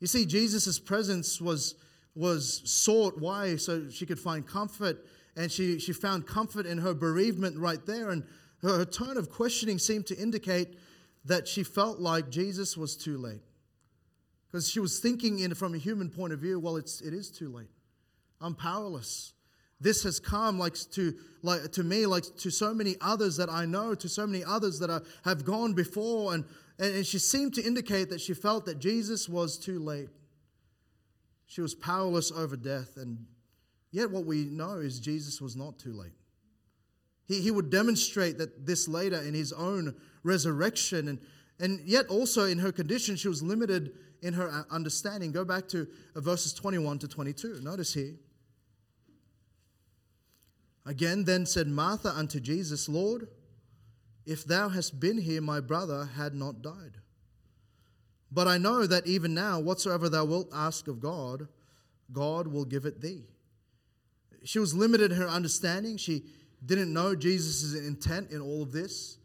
You 0.00 0.06
see, 0.06 0.26
Jesus' 0.26 0.78
presence 0.78 1.40
was, 1.40 1.74
was 2.14 2.62
sought. 2.64 3.18
Why? 3.18 3.56
So 3.56 3.88
she 3.88 4.04
could 4.04 4.18
find 4.18 4.46
comfort. 4.46 5.04
And 5.36 5.50
she, 5.50 5.78
she 5.78 5.92
found 5.92 6.26
comfort 6.26 6.66
in 6.66 6.78
her 6.78 6.92
bereavement 6.92 7.56
right 7.58 7.84
there. 7.86 8.10
And 8.10 8.24
her, 8.62 8.78
her 8.78 8.84
tone 8.84 9.16
of 9.16 9.30
questioning 9.30 9.78
seemed 9.78 10.06
to 10.06 10.18
indicate 10.18 10.76
that 11.24 11.48
she 11.48 11.62
felt 11.62 12.00
like 12.00 12.28
Jesus 12.30 12.76
was 12.76 12.96
too 12.96 13.16
late. 13.16 13.42
Because 14.50 14.68
she 14.68 14.80
was 14.80 14.98
thinking 14.98 15.38
in, 15.38 15.54
from 15.54 15.74
a 15.74 15.78
human 15.78 16.10
point 16.10 16.32
of 16.32 16.40
view, 16.40 16.60
well, 16.60 16.76
it's, 16.76 17.00
it 17.00 17.14
is 17.14 17.30
too 17.30 17.48
late. 17.48 17.70
I'm 18.40 18.54
powerless. 18.54 19.32
this 19.82 20.04
has 20.04 20.20
come 20.20 20.58
like 20.58 20.74
to 20.92 21.14
like 21.42 21.72
to 21.72 21.82
me 21.82 22.06
like 22.06 22.24
to 22.38 22.50
so 22.50 22.72
many 22.72 22.96
others 23.00 23.36
that 23.36 23.50
I 23.50 23.66
know 23.66 23.94
to 23.94 24.08
so 24.08 24.26
many 24.26 24.44
others 24.44 24.78
that 24.78 24.90
are, 24.90 25.02
have 25.24 25.44
gone 25.44 25.74
before 25.74 26.34
and 26.34 26.44
and 26.82 27.06
she 27.06 27.18
seemed 27.18 27.54
to 27.54 27.62
indicate 27.62 28.10
that 28.10 28.20
she 28.20 28.34
felt 28.34 28.66
that 28.66 28.80
Jesus 28.80 29.28
was 29.28 29.56
too 29.56 29.78
late. 29.78 30.08
She 31.46 31.60
was 31.60 31.74
powerless 31.74 32.32
over 32.32 32.56
death 32.56 32.96
and 32.96 33.26
yet 33.92 34.10
what 34.10 34.24
we 34.24 34.44
know 34.46 34.78
is 34.78 34.98
Jesus 34.98 35.40
was 35.40 35.54
not 35.54 35.78
too 35.78 35.92
late. 35.92 36.12
He, 37.26 37.40
he 37.40 37.50
would 37.52 37.70
demonstrate 37.70 38.38
that 38.38 38.66
this 38.66 38.88
later 38.88 39.20
in 39.22 39.32
his 39.32 39.52
own 39.52 39.94
resurrection 40.24 41.08
and 41.08 41.20
and 41.60 41.80
yet 41.84 42.06
also 42.08 42.46
in 42.46 42.58
her 42.58 42.72
condition 42.72 43.14
she 43.14 43.28
was 43.28 43.42
limited 43.42 43.92
in 44.22 44.34
her 44.34 44.50
uh, 44.50 44.62
understanding. 44.74 45.30
Go 45.30 45.44
back 45.44 45.68
to 45.68 45.86
uh, 46.16 46.20
verses 46.20 46.52
21 46.52 46.98
to 47.00 47.08
22 47.08 47.60
notice 47.62 47.94
here. 47.94 48.14
Again, 50.84 51.24
then 51.24 51.46
said 51.46 51.68
Martha 51.68 52.08
unto 52.08 52.40
Jesus, 52.40 52.88
Lord, 52.88 53.28
if 54.24 54.44
thou 54.44 54.68
hadst 54.68 55.00
been 55.00 55.18
here, 55.18 55.40
my 55.40 55.60
brother 55.60 56.08
had 56.16 56.34
not 56.34 56.62
died. 56.62 56.98
But 58.30 58.48
I 58.48 58.58
know 58.58 58.86
that 58.86 59.06
even 59.06 59.34
now, 59.34 59.60
whatsoever 59.60 60.08
thou 60.08 60.24
wilt 60.24 60.48
ask 60.54 60.88
of 60.88 61.00
God, 61.00 61.48
God 62.12 62.46
will 62.46 62.64
give 62.64 62.86
it 62.86 63.00
thee. 63.00 63.24
She 64.44 64.58
was 64.58 64.74
limited 64.74 65.12
in 65.12 65.18
her 65.18 65.28
understanding. 65.28 65.96
She 65.96 66.24
didn't 66.64 66.92
know 66.92 67.14
Jesus' 67.14 67.74
intent 67.74 68.30
in 68.30 68.40
all 68.40 68.62
of 68.62 68.72
this. 68.72 69.18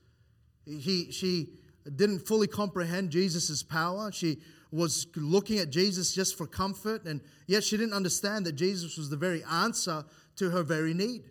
He, 0.65 1.11
she 1.11 1.49
didn't 1.95 2.19
fully 2.19 2.47
comprehend 2.47 3.11
Jesus' 3.11 3.63
power. 3.63 4.11
She 4.11 4.39
was 4.71 5.07
looking 5.15 5.59
at 5.59 5.69
Jesus 5.69 6.13
just 6.13 6.37
for 6.37 6.45
comfort, 6.45 7.05
and 7.05 7.21
yet 7.47 7.63
she 7.63 7.77
didn't 7.77 7.93
understand 7.93 8.45
that 8.45 8.53
Jesus 8.53 8.97
was 8.97 9.09
the 9.09 9.15
very 9.15 9.43
answer 9.45 10.03
to 10.35 10.49
her 10.49 10.63
very 10.63 10.93
need. 10.93 11.23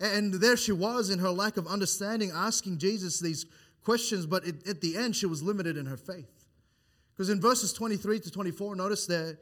And 0.00 0.34
there 0.34 0.56
she 0.56 0.72
was 0.72 1.10
in 1.10 1.18
her 1.18 1.30
lack 1.30 1.56
of 1.56 1.66
understanding, 1.66 2.32
asking 2.34 2.78
Jesus 2.78 3.20
these 3.20 3.46
questions, 3.82 4.26
but 4.26 4.46
it, 4.46 4.66
at 4.66 4.80
the 4.80 4.96
end, 4.96 5.14
she 5.14 5.26
was 5.26 5.42
limited 5.42 5.76
in 5.76 5.86
her 5.86 5.96
faith. 5.96 6.46
Because 7.12 7.28
in 7.28 7.40
verses 7.40 7.72
23 7.72 8.20
to 8.20 8.30
24, 8.30 8.76
notice 8.76 9.06
that 9.06 9.38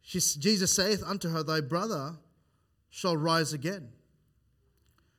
she, 0.00 0.18
Jesus 0.18 0.72
saith 0.72 1.02
unto 1.04 1.28
her, 1.28 1.42
Thy 1.42 1.60
brother 1.60 2.14
shall 2.90 3.16
rise 3.16 3.52
again. 3.52 3.90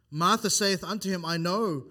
Martha 0.10 0.50
saith 0.50 0.84
unto 0.84 1.10
him, 1.10 1.24
I 1.24 1.38
know 1.38 1.84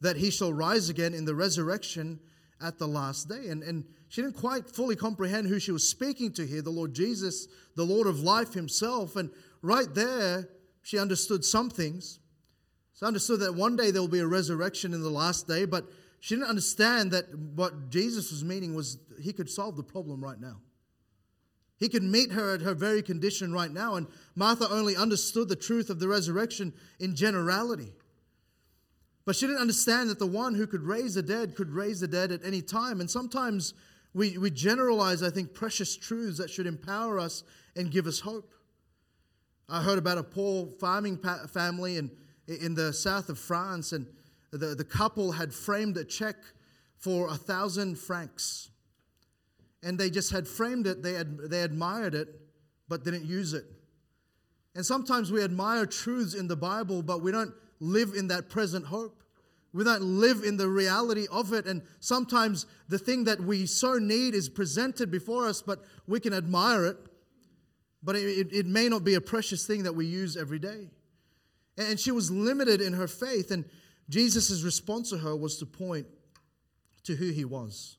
that 0.00 0.16
he 0.16 0.30
shall 0.30 0.52
rise 0.52 0.88
again 0.88 1.12
in 1.12 1.26
the 1.26 1.34
resurrection 1.34 2.20
at 2.62 2.78
the 2.78 2.88
last 2.88 3.28
day. 3.28 3.48
And, 3.48 3.62
and 3.62 3.84
she 4.08 4.22
didn't 4.22 4.36
quite 4.36 4.70
fully 4.70 4.96
comprehend 4.96 5.46
who 5.46 5.58
she 5.58 5.72
was 5.72 5.86
speaking 5.86 6.32
to 6.32 6.46
here, 6.46 6.62
the 6.62 6.70
Lord 6.70 6.94
Jesus, 6.94 7.48
the 7.74 7.84
Lord 7.84 8.06
of 8.06 8.20
life 8.20 8.54
himself. 8.54 9.16
And 9.16 9.30
right 9.62 9.92
there, 9.92 10.48
she 10.82 10.98
understood 10.98 11.44
some 11.44 11.68
things. 11.68 12.20
So 12.96 13.04
she 13.04 13.06
understood 13.06 13.40
that 13.40 13.54
one 13.54 13.76
day 13.76 13.90
there 13.90 14.00
will 14.00 14.08
be 14.08 14.20
a 14.20 14.26
resurrection 14.26 14.94
in 14.94 15.02
the 15.02 15.10
last 15.10 15.46
day, 15.46 15.66
but 15.66 15.84
she 16.20 16.34
didn't 16.34 16.48
understand 16.48 17.10
that 17.12 17.26
what 17.54 17.90
Jesus 17.90 18.30
was 18.30 18.42
meaning 18.42 18.74
was 18.74 18.98
he 19.20 19.32
could 19.34 19.50
solve 19.50 19.76
the 19.76 19.82
problem 19.82 20.24
right 20.24 20.40
now. 20.40 20.56
He 21.78 21.90
could 21.90 22.02
meet 22.02 22.32
her 22.32 22.54
at 22.54 22.62
her 22.62 22.74
very 22.74 23.02
condition 23.02 23.52
right 23.52 23.70
now. 23.70 23.96
And 23.96 24.06
Martha 24.34 24.66
only 24.70 24.96
understood 24.96 25.50
the 25.50 25.56
truth 25.56 25.90
of 25.90 26.00
the 26.00 26.08
resurrection 26.08 26.72
in 26.98 27.14
generality. 27.14 27.92
But 29.26 29.36
she 29.36 29.46
didn't 29.46 29.60
understand 29.60 30.08
that 30.08 30.18
the 30.18 30.26
one 30.26 30.54
who 30.54 30.66
could 30.66 30.82
raise 30.82 31.14
the 31.14 31.22
dead 31.22 31.54
could 31.54 31.70
raise 31.70 32.00
the 32.00 32.08
dead 32.08 32.32
at 32.32 32.46
any 32.46 32.62
time. 32.62 33.00
And 33.00 33.10
sometimes 33.10 33.74
we, 34.14 34.38
we 34.38 34.50
generalize, 34.50 35.22
I 35.22 35.28
think, 35.28 35.52
precious 35.52 35.94
truths 35.94 36.38
that 36.38 36.48
should 36.48 36.66
empower 36.66 37.18
us 37.18 37.44
and 37.76 37.90
give 37.90 38.06
us 38.06 38.20
hope. 38.20 38.54
I 39.68 39.82
heard 39.82 39.98
about 39.98 40.16
a 40.16 40.22
poor 40.22 40.68
farming 40.80 41.18
family, 41.52 41.98
and 41.98 42.10
in 42.46 42.74
the 42.74 42.92
south 42.92 43.28
of 43.28 43.38
France, 43.38 43.92
and 43.92 44.06
the, 44.50 44.74
the 44.74 44.84
couple 44.84 45.32
had 45.32 45.52
framed 45.52 45.96
a 45.96 46.04
check 46.04 46.36
for 46.96 47.28
a 47.28 47.34
thousand 47.34 47.98
francs. 47.98 48.70
And 49.82 49.98
they 49.98 50.10
just 50.10 50.32
had 50.32 50.48
framed 50.48 50.86
it, 50.86 51.02
they, 51.02 51.12
had, 51.12 51.38
they 51.38 51.62
admired 51.62 52.14
it, 52.14 52.28
but 52.88 53.04
didn't 53.04 53.24
use 53.24 53.52
it. 53.54 53.64
And 54.74 54.84
sometimes 54.84 55.32
we 55.32 55.42
admire 55.42 55.86
truths 55.86 56.34
in 56.34 56.48
the 56.48 56.56
Bible, 56.56 57.02
but 57.02 57.22
we 57.22 57.32
don't 57.32 57.54
live 57.80 58.14
in 58.14 58.28
that 58.28 58.48
present 58.48 58.86
hope. 58.86 59.22
We 59.72 59.84
don't 59.84 60.02
live 60.02 60.42
in 60.42 60.56
the 60.56 60.68
reality 60.68 61.26
of 61.30 61.52
it. 61.52 61.66
And 61.66 61.82
sometimes 62.00 62.66
the 62.88 62.98
thing 62.98 63.24
that 63.24 63.40
we 63.40 63.66
so 63.66 63.94
need 63.98 64.34
is 64.34 64.48
presented 64.48 65.10
before 65.10 65.46
us, 65.46 65.62
but 65.62 65.84
we 66.06 66.20
can 66.20 66.32
admire 66.32 66.86
it. 66.86 66.96
But 68.02 68.16
it, 68.16 68.52
it 68.52 68.66
may 68.66 68.88
not 68.88 69.04
be 69.04 69.14
a 69.14 69.20
precious 69.20 69.66
thing 69.66 69.82
that 69.82 69.94
we 69.94 70.06
use 70.06 70.36
every 70.36 70.58
day. 70.58 70.88
And 71.78 72.00
she 72.00 72.10
was 72.10 72.30
limited 72.30 72.80
in 72.80 72.94
her 72.94 73.08
faith. 73.08 73.50
And 73.50 73.64
Jesus' 74.08 74.62
response 74.62 75.10
to 75.10 75.18
her 75.18 75.36
was 75.36 75.58
to 75.58 75.66
point 75.66 76.06
to 77.04 77.14
who 77.14 77.30
he 77.30 77.44
was. 77.44 77.98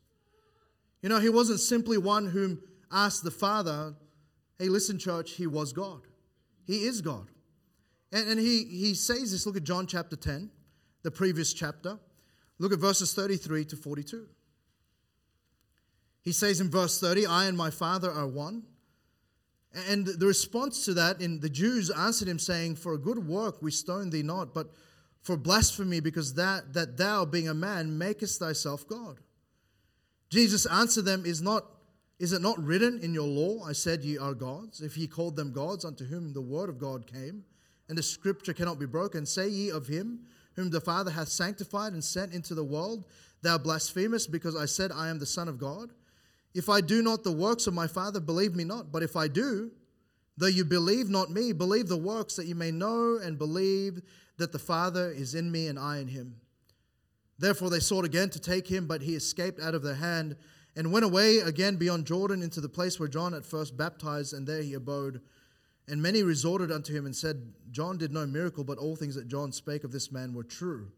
You 1.02 1.10
know, 1.10 1.20
he 1.20 1.30
wasn't 1.30 1.60
simply 1.60 1.98
one 1.98 2.28
whom 2.28 2.62
asked 2.92 3.24
the 3.24 3.32
Father, 3.32 3.94
hey, 4.58 4.70
listen, 4.70 4.98
church, 4.98 5.32
he 5.32 5.48
was 5.48 5.74
God. 5.74 6.02
He 6.66 6.86
is 6.86 7.02
God. 7.02 7.28
And, 8.12 8.28
and 8.30 8.40
he, 8.40 8.64
he 8.64 8.94
says 8.94 9.32
this. 9.32 9.46
Look 9.46 9.58
at 9.58 9.64
John 9.64 9.88
chapter 9.88 10.16
10, 10.16 10.50
the 11.04 11.12
previous 11.12 11.54
chapter. 11.54 12.00
Look 12.60 12.74
at 12.74 12.80
verses 12.80 13.14
33 13.14 13.66
to 13.66 13.76
42. 13.76 14.28
He 16.22 16.32
says 16.32 16.60
in 16.60 16.70
verse 16.70 17.00
30, 17.00 17.26
I 17.26 17.46
and 17.46 17.58
my 17.58 17.70
Father 17.70 18.12
are 18.12 18.28
one. 18.28 18.64
And 19.90 20.08
the 20.08 20.26
response 20.26 20.86
to 20.86 20.94
that, 20.96 21.22
in 21.22 21.40
the 21.40 21.50
Jews 21.50 21.90
answered 21.92 22.28
him, 22.28 22.40
saying, 22.40 22.76
For 22.76 22.94
a 22.94 22.98
good 22.98 23.28
work 23.28 23.62
we 23.62 23.72
stone 23.72 24.10
thee 24.10 24.24
not, 24.24 24.54
but 24.54 24.72
for 25.22 25.38
blasphemy, 25.38 26.00
because 26.00 26.34
that, 26.34 26.74
that 26.74 26.98
thou, 26.98 27.26
being 27.26 27.48
a 27.48 27.54
man, 27.54 27.98
makest 27.98 28.40
thyself 28.40 28.88
God. 28.88 29.20
Jesus 30.30 30.66
answered 30.66 31.06
them, 31.06 31.26
Is 31.26 31.42
not 31.42 31.66
is 32.20 32.34
it 32.34 32.42
not 32.42 32.58
written 32.58 33.00
in 33.02 33.14
your 33.14 33.28
law, 33.28 33.64
I 33.64 33.74
said 33.74 34.04
ye 34.04 34.18
are 34.18 34.34
gods? 34.34 34.82
If 34.82 34.98
ye 34.98 35.06
called 35.06 35.36
them 35.36 35.52
gods 35.52 35.86
unto 35.86 36.04
whom 36.04 36.34
the 36.34 36.42
word 36.42 36.68
of 36.68 36.80
God 36.80 37.06
came, 37.06 37.44
and 37.90 37.98
the 37.98 38.04
scripture 38.04 38.54
cannot 38.54 38.80
be 38.80 38.88
broken, 38.88 39.26
say 39.26 39.48
ye 39.48 39.70
of 39.70 39.88
him 39.88 40.22
whom 40.56 40.72
the 40.72 40.82
Father 40.82 41.12
hath 41.12 41.28
sanctified 41.28 41.94
and 41.94 42.04
sent 42.04 42.34
into 42.34 42.56
the 42.56 42.64
world, 42.64 43.06
Thou 43.44 43.60
blasphemest, 43.60 44.32
because 44.32 44.56
I 44.56 44.66
said 44.66 44.92
I 44.92 45.10
am 45.10 45.20
the 45.20 45.28
Son 45.28 45.48
of 45.48 45.60
God? 45.60 45.92
If 46.54 46.70
I 46.70 46.82
do 46.82 47.02
not 47.02 47.24
the 47.24 47.32
works 47.32 47.68
of 47.68 47.74
my 47.74 47.88
Father, 47.88 48.20
believe 48.20 48.56
me 48.56 48.64
not. 48.64 48.92
But 48.92 49.04
if 49.04 49.16
I 49.16 49.28
do, 49.28 49.72
though 50.38 50.48
you 50.48 50.66
believe 50.66 51.10
not 51.10 51.30
me, 51.30 51.52
believe 51.52 51.88
the 51.88 51.98
works 51.98 52.36
that 52.36 52.48
you 52.48 52.56
may 52.56 52.72
know 52.72 53.20
and 53.22 53.38
believe 53.38 54.02
that 54.38 54.52
the 54.52 54.60
Father 54.60 55.12
is 55.12 55.36
in 55.36 55.52
me 55.52 55.68
and 55.68 55.78
I 55.78 55.98
in 55.98 56.08
him. 56.08 56.36
Therefore 57.40 57.70
they 57.70 57.80
sought 57.80 58.06
again 58.06 58.30
to 58.32 58.40
take 58.40 58.68
him, 58.68 58.88
but 58.88 59.02
he 59.02 59.16
escaped 59.16 59.60
out 59.60 59.76
of 59.76 59.84
their 59.84 59.96
hand 59.96 60.36
and 60.76 60.92
went 60.92 61.06
away 61.06 61.38
again 61.40 61.76
beyond 61.76 62.06
Jordan 62.06 62.42
into 62.42 62.62
the 62.62 62.70
place 62.70 63.00
where 63.00 63.10
John 63.10 63.34
at 63.34 63.46
first 63.46 63.76
baptized, 63.76 64.34
and 64.34 64.46
there 64.48 64.62
he 64.62 64.76
abode. 64.76 65.22
And 65.88 66.02
many 66.02 66.22
resorted 66.22 66.72
unto 66.72 66.94
him 66.94 67.06
and 67.06 67.16
said, 67.16 67.54
John 67.72 67.98
did 67.98 68.12
no 68.12 68.28
miracle, 68.28 68.64
but 68.64 68.78
all 68.78 68.96
things 68.96 69.16
that 69.16 69.28
John 69.28 69.52
spake 69.52 69.84
of 69.84 69.92
this 69.92 70.12
man 70.12 70.34
were 70.34 70.44
true. 70.44 70.92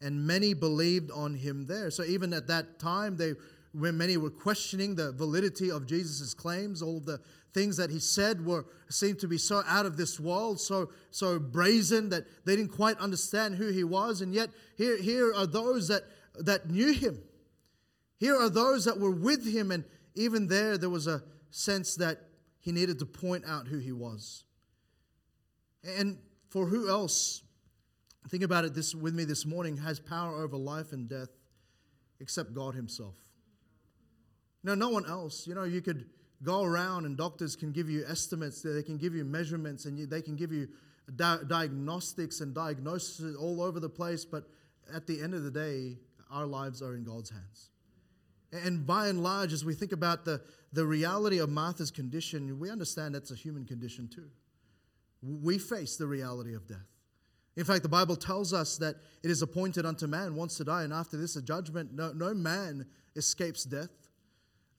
And 0.00 0.26
many 0.26 0.54
believed 0.54 1.10
on 1.10 1.34
him 1.34 1.66
there. 1.66 1.90
So 1.90 2.04
even 2.04 2.32
at 2.32 2.48
that 2.48 2.78
time, 2.78 3.16
they 3.16 3.34
when 3.72 3.96
many 3.96 4.16
were 4.16 4.30
questioning 4.30 4.94
the 4.94 5.12
validity 5.12 5.70
of 5.70 5.86
Jesus' 5.86 6.34
claims, 6.34 6.82
all 6.82 6.98
of 6.98 7.06
the 7.06 7.20
things 7.54 7.76
that 7.78 7.90
he 7.90 7.98
said 7.98 8.44
were 8.44 8.66
seemed 8.88 9.18
to 9.20 9.28
be 9.28 9.38
so 9.38 9.62
out 9.66 9.86
of 9.86 9.96
this 9.96 10.20
world, 10.20 10.60
so 10.60 10.90
so 11.10 11.38
brazen 11.38 12.10
that 12.10 12.24
they 12.44 12.56
didn't 12.56 12.72
quite 12.72 12.98
understand 12.98 13.54
who 13.54 13.68
he 13.68 13.84
was. 13.84 14.20
And 14.20 14.34
yet 14.34 14.50
here, 14.76 14.96
here 15.00 15.34
are 15.34 15.46
those 15.46 15.88
that, 15.88 16.02
that 16.38 16.70
knew 16.70 16.92
him. 16.92 17.22
Here 18.18 18.36
are 18.36 18.50
those 18.50 18.84
that 18.84 18.98
were 18.98 19.10
with 19.10 19.46
him, 19.46 19.70
and 19.70 19.84
even 20.14 20.48
there 20.48 20.76
there 20.76 20.90
was 20.90 21.06
a 21.06 21.22
sense 21.50 21.96
that 21.96 22.18
he 22.60 22.72
needed 22.72 22.98
to 23.00 23.06
point 23.06 23.44
out 23.46 23.68
who 23.68 23.78
he 23.78 23.92
was. 23.92 24.44
And 25.84 26.18
for 26.48 26.66
who 26.66 26.88
else, 26.88 27.42
think 28.28 28.42
about 28.42 28.64
it 28.64 28.74
this 28.74 28.94
with 28.94 29.14
me 29.14 29.24
this 29.24 29.46
morning, 29.46 29.78
has 29.78 29.98
power 29.98 30.42
over 30.42 30.56
life 30.56 30.92
and 30.92 31.08
death 31.08 31.30
except 32.20 32.54
God 32.54 32.74
Himself. 32.74 33.16
No, 34.64 34.74
no 34.74 34.88
one 34.88 35.06
else. 35.06 35.46
You 35.46 35.54
know, 35.54 35.64
you 35.64 35.80
could 35.80 36.06
go 36.42 36.62
around 36.62 37.04
and 37.04 37.16
doctors 37.16 37.56
can 37.56 37.72
give 37.72 37.88
you 37.88 38.04
estimates, 38.08 38.62
they 38.62 38.82
can 38.82 38.98
give 38.98 39.14
you 39.14 39.24
measurements, 39.24 39.84
and 39.84 39.98
you, 39.98 40.06
they 40.06 40.22
can 40.22 40.36
give 40.36 40.52
you 40.52 40.68
di- 41.16 41.38
diagnostics 41.46 42.40
and 42.40 42.54
diagnoses 42.54 43.36
all 43.36 43.62
over 43.62 43.80
the 43.80 43.88
place. 43.88 44.24
But 44.24 44.44
at 44.92 45.06
the 45.06 45.20
end 45.20 45.34
of 45.34 45.44
the 45.44 45.50
day, 45.50 45.98
our 46.30 46.46
lives 46.46 46.82
are 46.82 46.94
in 46.94 47.04
God's 47.04 47.30
hands. 47.30 47.70
And 48.52 48.86
by 48.86 49.08
and 49.08 49.22
large, 49.22 49.52
as 49.52 49.64
we 49.64 49.74
think 49.74 49.92
about 49.92 50.24
the, 50.24 50.42
the 50.72 50.84
reality 50.84 51.38
of 51.38 51.48
Martha's 51.48 51.90
condition, 51.90 52.58
we 52.58 52.70
understand 52.70 53.14
that's 53.14 53.30
a 53.30 53.36
human 53.36 53.64
condition 53.64 54.08
too. 54.08 54.28
We 55.22 55.58
face 55.58 55.96
the 55.96 56.06
reality 56.06 56.54
of 56.54 56.66
death. 56.66 56.78
In 57.56 57.64
fact, 57.64 57.82
the 57.82 57.88
Bible 57.88 58.16
tells 58.16 58.52
us 58.52 58.78
that 58.78 58.96
it 59.22 59.30
is 59.30 59.42
appointed 59.42 59.86
unto 59.86 60.06
man 60.06 60.34
once 60.34 60.56
to 60.56 60.64
die, 60.64 60.82
and 60.82 60.92
after 60.92 61.16
this, 61.16 61.36
a 61.36 61.42
judgment. 61.42 61.92
No, 61.92 62.12
no 62.12 62.34
man 62.34 62.86
escapes 63.14 63.64
death. 63.64 63.90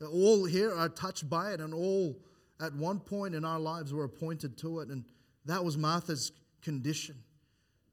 All 0.03 0.45
here 0.45 0.73
are 0.73 0.89
touched 0.89 1.29
by 1.29 1.53
it, 1.53 1.59
and 1.59 1.73
all 1.73 2.17
at 2.59 2.73
one 2.73 2.99
point 2.99 3.35
in 3.35 3.43
our 3.45 3.59
lives 3.59 3.93
were 3.93 4.03
appointed 4.03 4.57
to 4.59 4.79
it. 4.79 4.89
And 4.89 5.03
that 5.45 5.63
was 5.63 5.77
Martha's 5.77 6.31
condition. 6.61 7.15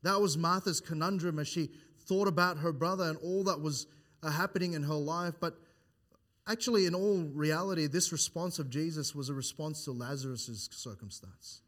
That 0.02 0.20
was 0.20 0.38
Martha's 0.38 0.80
conundrum 0.80 1.38
as 1.38 1.48
she 1.48 1.70
thought 2.06 2.28
about 2.28 2.58
her 2.58 2.72
brother 2.72 3.04
and 3.04 3.18
all 3.18 3.44
that 3.44 3.60
was 3.60 3.86
uh, 4.22 4.30
happening 4.30 4.72
in 4.72 4.82
her 4.82 4.94
life. 4.94 5.34
But 5.40 5.58
actually, 6.46 6.86
in 6.86 6.94
all 6.94 7.18
reality, 7.34 7.86
this 7.86 8.12
response 8.12 8.58
of 8.58 8.70
Jesus 8.70 9.14
was 9.14 9.28
a 9.28 9.34
response 9.34 9.84
to 9.84 9.92
Lazarus' 9.92 10.68
circumstance. 10.72 11.62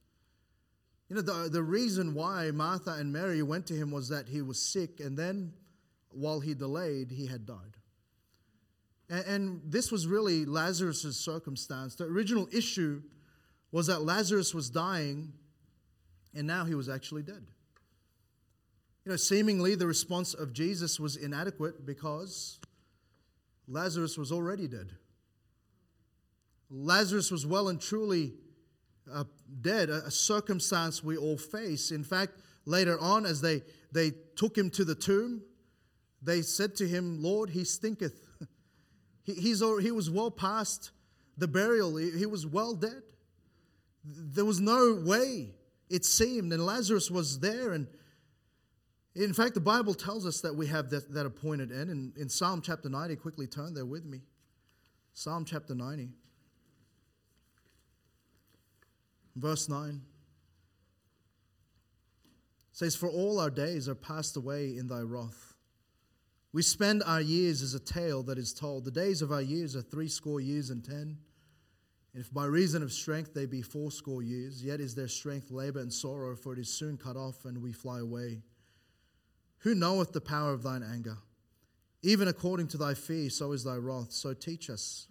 You 1.08 1.16
know, 1.16 1.22
the, 1.22 1.50
the 1.50 1.62
reason 1.62 2.14
why 2.14 2.50
Martha 2.52 2.92
and 2.92 3.12
Mary 3.12 3.42
went 3.42 3.66
to 3.66 3.74
him 3.74 3.90
was 3.90 4.08
that 4.08 4.28
he 4.28 4.40
was 4.40 4.60
sick, 4.60 5.00
and 5.00 5.16
then 5.16 5.52
while 6.10 6.40
he 6.40 6.54
delayed, 6.54 7.10
he 7.10 7.26
had 7.26 7.44
died. 7.44 7.76
And, 9.12 9.26
and 9.26 9.60
this 9.66 9.92
was 9.92 10.06
really 10.06 10.46
Lazarus' 10.46 11.16
circumstance. 11.16 11.94
The 11.94 12.04
original 12.04 12.48
issue 12.50 13.02
was 13.70 13.86
that 13.88 14.02
Lazarus 14.02 14.54
was 14.54 14.70
dying, 14.70 15.34
and 16.34 16.46
now 16.46 16.64
he 16.64 16.74
was 16.74 16.88
actually 16.88 17.22
dead. 17.22 17.44
You 19.04 19.10
know, 19.10 19.16
seemingly 19.16 19.74
the 19.74 19.86
response 19.86 20.32
of 20.32 20.54
Jesus 20.54 20.98
was 20.98 21.16
inadequate 21.16 21.84
because 21.84 22.58
Lazarus 23.68 24.16
was 24.16 24.32
already 24.32 24.66
dead. 24.66 24.92
Lazarus 26.70 27.30
was 27.30 27.44
well 27.44 27.68
and 27.68 27.78
truly 27.78 28.32
uh, 29.12 29.24
dead, 29.60 29.90
a, 29.90 30.06
a 30.06 30.10
circumstance 30.10 31.04
we 31.04 31.18
all 31.18 31.36
face. 31.36 31.90
In 31.90 32.04
fact, 32.04 32.38
later 32.64 32.98
on, 32.98 33.26
as 33.26 33.42
they, 33.42 33.62
they 33.90 34.12
took 34.36 34.56
him 34.56 34.70
to 34.70 34.84
the 34.84 34.94
tomb, 34.94 35.42
they 36.22 36.40
said 36.40 36.76
to 36.76 36.88
him, 36.88 37.22
Lord, 37.22 37.50
he 37.50 37.64
stinketh. 37.64 38.14
He, 39.24 39.34
he's, 39.34 39.60
he 39.60 39.90
was 39.90 40.10
well 40.10 40.30
past 40.30 40.90
the 41.36 41.48
burial, 41.48 41.96
he, 41.96 42.10
he 42.10 42.26
was 42.26 42.46
well 42.46 42.74
dead. 42.74 43.02
There 44.04 44.44
was 44.44 44.60
no 44.60 45.00
way, 45.04 45.54
it 45.88 46.04
seemed, 46.04 46.52
and 46.52 46.64
Lazarus 46.64 47.10
was 47.10 47.38
there. 47.38 47.72
And 47.72 47.86
in 49.14 49.32
fact, 49.32 49.54
the 49.54 49.60
Bible 49.60 49.94
tells 49.94 50.26
us 50.26 50.40
that 50.40 50.54
we 50.54 50.66
have 50.66 50.90
that, 50.90 51.12
that 51.12 51.26
appointed 51.26 51.70
end. 51.70 51.90
In, 51.90 52.12
in 52.16 52.28
Psalm 52.28 52.62
chapter 52.62 52.88
90, 52.88 53.16
quickly 53.16 53.46
turn 53.46 53.74
there 53.74 53.86
with 53.86 54.04
me. 54.04 54.22
Psalm 55.14 55.44
chapter 55.44 55.74
90, 55.74 56.08
verse 59.36 59.68
9 59.68 60.00
says, 62.72 62.96
For 62.96 63.08
all 63.08 63.38
our 63.38 63.50
days 63.50 63.88
are 63.88 63.94
passed 63.94 64.36
away 64.36 64.76
in 64.76 64.88
thy 64.88 65.00
wrath. 65.00 65.51
We 66.52 66.62
spend 66.62 67.02
our 67.06 67.20
years 67.20 67.62
as 67.62 67.74
a 67.74 67.80
tale 67.80 68.22
that 68.24 68.36
is 68.38 68.52
told. 68.52 68.84
The 68.84 68.90
days 68.90 69.22
of 69.22 69.32
our 69.32 69.40
years 69.40 69.74
are 69.74 69.82
threescore 69.82 70.40
years 70.40 70.70
and 70.70 70.84
ten. 70.84 71.16
And 72.14 72.22
if 72.22 72.32
by 72.32 72.44
reason 72.44 72.82
of 72.82 72.92
strength 72.92 73.32
they 73.32 73.46
be 73.46 73.62
fourscore 73.62 74.22
years, 74.22 74.62
yet 74.62 74.80
is 74.80 74.94
their 74.94 75.08
strength 75.08 75.50
labor 75.50 75.80
and 75.80 75.90
sorrow, 75.90 76.36
for 76.36 76.52
it 76.52 76.58
is 76.58 76.68
soon 76.68 76.98
cut 76.98 77.16
off, 77.16 77.46
and 77.46 77.62
we 77.62 77.72
fly 77.72 78.00
away. 78.00 78.42
Who 79.60 79.74
knoweth 79.74 80.12
the 80.12 80.20
power 80.20 80.52
of 80.52 80.62
thine 80.62 80.82
anger? 80.82 81.16
Even 82.02 82.28
according 82.28 82.68
to 82.68 82.76
thy 82.76 82.94
fear, 82.94 83.30
so 83.30 83.52
is 83.52 83.64
thy 83.64 83.76
wrath. 83.76 84.12
So 84.12 84.34
teach 84.34 84.68
us. 84.68 85.08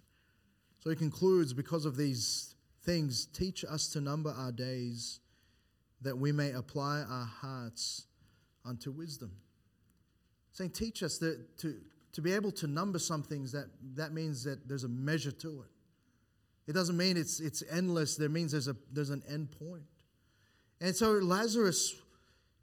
So 0.78 0.90
he 0.90 0.96
concludes, 0.96 1.52
because 1.52 1.86
of 1.86 1.96
these 1.96 2.54
things, 2.84 3.26
teach 3.26 3.64
us 3.64 3.88
to 3.88 4.00
number 4.00 4.30
our 4.30 4.52
days, 4.52 5.18
that 6.02 6.18
we 6.18 6.30
may 6.30 6.52
apply 6.52 7.00
our 7.00 7.24
hearts 7.24 8.06
unto 8.64 8.92
wisdom. 8.92 9.32
Saying, 10.52 10.70
teach 10.70 11.02
us 11.02 11.18
that 11.18 11.58
to, 11.58 11.76
to 12.12 12.20
be 12.20 12.32
able 12.32 12.52
to 12.52 12.66
number 12.66 12.98
some 12.98 13.22
things, 13.22 13.52
that, 13.52 13.66
that 13.94 14.12
means 14.12 14.44
that 14.44 14.68
there's 14.68 14.84
a 14.84 14.88
measure 14.88 15.32
to 15.32 15.62
it. 15.62 16.70
It 16.70 16.74
doesn't 16.74 16.96
mean 16.96 17.16
it's, 17.16 17.40
it's 17.40 17.62
endless. 17.70 18.16
There 18.16 18.28
means 18.28 18.52
there's, 18.52 18.68
a, 18.68 18.76
there's 18.92 19.10
an 19.10 19.22
end 19.28 19.50
point. 19.50 19.82
And 20.80 20.94
so 20.94 21.12
Lazarus, 21.12 21.94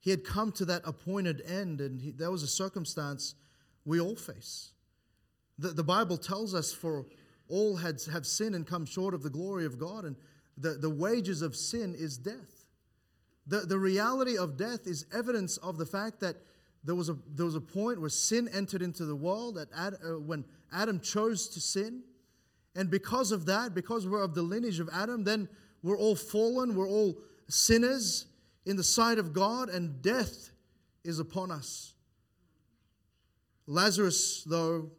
he 0.01 0.09
had 0.09 0.23
come 0.23 0.51
to 0.53 0.65
that 0.65 0.83
appointed 0.85 1.41
end, 1.47 1.81
and 1.81 2.01
he, 2.01 2.11
that 2.11 2.31
was 2.31 2.43
a 2.43 2.47
circumstance 2.47 3.35
we 3.85 3.99
all 3.99 4.15
face. 4.15 4.71
The, 5.57 5.69
the 5.69 5.83
Bible 5.83 6.17
tells 6.17 6.53
us 6.53 6.71
for 6.71 7.05
all 7.49 7.75
had, 7.77 7.99
have 8.11 8.25
sinned 8.25 8.55
and 8.55 8.65
come 8.65 8.85
short 8.85 9.13
of 9.13 9.23
the 9.23 9.29
glory 9.29 9.65
of 9.65 9.79
God, 9.79 10.05
and 10.05 10.15
the, 10.57 10.71
the 10.71 10.89
wages 10.89 11.41
of 11.41 11.55
sin 11.55 11.95
is 11.97 12.17
death. 12.17 12.65
The, 13.47 13.61
the 13.61 13.79
reality 13.79 14.37
of 14.37 14.57
death 14.57 14.85
is 14.85 15.05
evidence 15.13 15.57
of 15.57 15.77
the 15.77 15.85
fact 15.85 16.19
that 16.19 16.35
there 16.83 16.95
was 16.95 17.09
a, 17.09 17.17
there 17.35 17.45
was 17.45 17.55
a 17.55 17.61
point 17.61 17.99
where 17.99 18.09
sin 18.09 18.49
entered 18.53 18.81
into 18.81 19.05
the 19.05 19.15
world, 19.15 19.55
that 19.55 19.67
Ad, 19.75 19.95
uh, 20.03 20.19
when 20.19 20.45
Adam 20.71 20.99
chose 20.99 21.47
to 21.49 21.59
sin, 21.59 22.03
and 22.75 22.89
because 22.89 23.31
of 23.31 23.45
that, 23.47 23.73
because 23.73 24.07
we're 24.07 24.23
of 24.23 24.35
the 24.35 24.41
lineage 24.41 24.79
of 24.79 24.89
Adam, 24.93 25.23
then 25.23 25.49
we're 25.83 25.97
all 25.97 26.15
fallen, 26.15 26.75
we're 26.75 26.87
all 26.87 27.17
sinners 27.47 28.27
in 28.65 28.75
the 28.75 28.83
sight 28.83 29.17
of 29.17 29.33
God, 29.33 29.69
and 29.69 30.01
death 30.01 30.51
is 31.03 31.19
upon 31.19 31.51
us. 31.51 31.93
Lazarus, 33.67 34.43
though, 34.45 34.89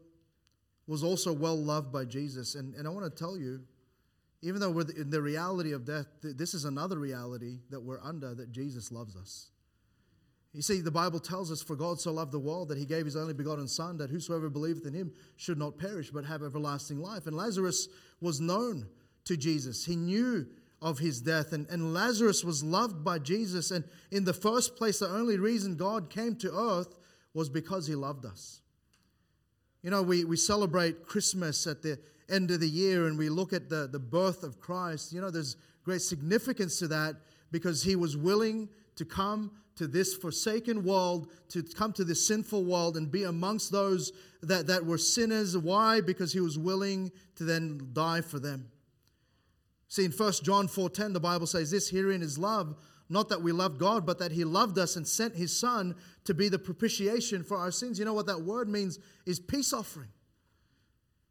was 0.86 1.02
also 1.04 1.32
well 1.32 1.56
loved 1.56 1.92
by 1.92 2.04
Jesus. 2.04 2.54
And, 2.54 2.74
and 2.74 2.86
I 2.86 2.90
want 2.90 3.04
to 3.04 3.16
tell 3.16 3.36
you, 3.36 3.60
even 4.42 4.60
though 4.60 4.70
we're 4.70 4.90
in 4.96 5.10
the 5.10 5.20
reality 5.20 5.72
of 5.72 5.84
death, 5.84 6.06
this 6.22 6.54
is 6.54 6.64
another 6.64 6.98
reality 6.98 7.58
that 7.70 7.80
we're 7.80 8.00
under 8.02 8.34
that 8.34 8.50
Jesus 8.52 8.90
loves 8.90 9.16
us. 9.16 9.50
You 10.52 10.62
see, 10.62 10.80
the 10.80 10.90
Bible 10.90 11.20
tells 11.20 11.52
us, 11.52 11.62
For 11.62 11.76
God 11.76 12.00
so 12.00 12.12
loved 12.12 12.32
the 12.32 12.38
world 12.38 12.68
that 12.68 12.78
he 12.78 12.84
gave 12.84 13.04
his 13.04 13.16
only 13.16 13.34
begotten 13.34 13.68
Son, 13.68 13.96
that 13.98 14.10
whosoever 14.10 14.50
believeth 14.50 14.84
in 14.84 14.92
him 14.92 15.12
should 15.36 15.58
not 15.58 15.78
perish, 15.78 16.10
but 16.10 16.24
have 16.24 16.42
everlasting 16.42 16.98
life. 16.98 17.26
And 17.26 17.36
Lazarus 17.36 17.88
was 18.20 18.40
known 18.40 18.88
to 19.24 19.36
Jesus. 19.36 19.84
He 19.84 19.94
knew 19.94 20.46
of 20.82 20.98
his 20.98 21.20
death. 21.20 21.52
And, 21.52 21.68
and 21.68 21.94
Lazarus 21.94 22.42
was 22.42 22.64
loved 22.64 23.04
by 23.04 23.18
Jesus. 23.18 23.70
And 23.70 23.84
in 24.10 24.24
the 24.24 24.32
first 24.32 24.76
place, 24.76 24.98
the 24.98 25.08
only 25.08 25.38
reason 25.38 25.76
God 25.76 26.10
came 26.10 26.34
to 26.36 26.52
earth 26.52 26.94
was 27.34 27.48
because 27.48 27.86
he 27.86 27.94
loved 27.94 28.24
us. 28.24 28.60
You 29.82 29.90
know, 29.90 30.02
we, 30.02 30.24
we 30.24 30.36
celebrate 30.36 31.06
Christmas 31.06 31.66
at 31.66 31.82
the 31.82 31.98
end 32.28 32.50
of 32.50 32.60
the 32.60 32.68
year 32.68 33.06
and 33.06 33.18
we 33.18 33.28
look 33.28 33.52
at 33.52 33.68
the, 33.68 33.88
the 33.90 33.98
birth 33.98 34.42
of 34.42 34.60
Christ. 34.60 35.12
You 35.12 35.20
know, 35.20 35.30
there's 35.30 35.56
great 35.84 36.02
significance 36.02 36.78
to 36.80 36.88
that 36.88 37.16
because 37.50 37.82
he 37.82 37.96
was 37.96 38.16
willing 38.16 38.68
to 39.00 39.04
come 39.06 39.50
to 39.76 39.86
this 39.86 40.14
forsaken 40.14 40.84
world, 40.84 41.32
to 41.48 41.62
come 41.62 41.90
to 41.94 42.04
this 42.04 42.26
sinful 42.26 42.66
world 42.66 42.98
and 42.98 43.10
be 43.10 43.24
amongst 43.24 43.72
those 43.72 44.12
that, 44.42 44.66
that 44.66 44.84
were 44.84 44.98
sinners. 44.98 45.56
Why? 45.56 46.02
Because 46.02 46.34
he 46.34 46.40
was 46.40 46.58
willing 46.58 47.10
to 47.36 47.44
then 47.44 47.88
die 47.94 48.20
for 48.20 48.38
them. 48.38 48.70
See, 49.88 50.04
in 50.04 50.12
1 50.12 50.32
John 50.42 50.68
4.10, 50.68 51.14
the 51.14 51.20
Bible 51.20 51.46
says 51.46 51.70
this, 51.70 51.88
herein 51.88 52.20
is 52.20 52.36
love, 52.36 52.76
not 53.08 53.30
that 53.30 53.40
we 53.40 53.52
loved 53.52 53.78
God, 53.78 54.04
but 54.04 54.18
that 54.18 54.32
he 54.32 54.44
loved 54.44 54.78
us 54.78 54.96
and 54.96 55.08
sent 55.08 55.34
his 55.34 55.58
son 55.58 55.96
to 56.26 56.34
be 56.34 56.50
the 56.50 56.58
propitiation 56.58 57.42
for 57.42 57.56
our 57.56 57.70
sins. 57.70 57.98
You 57.98 58.04
know 58.04 58.12
what 58.12 58.26
that 58.26 58.42
word 58.42 58.68
means 58.68 58.98
is 59.24 59.40
peace 59.40 59.72
offering. 59.72 60.10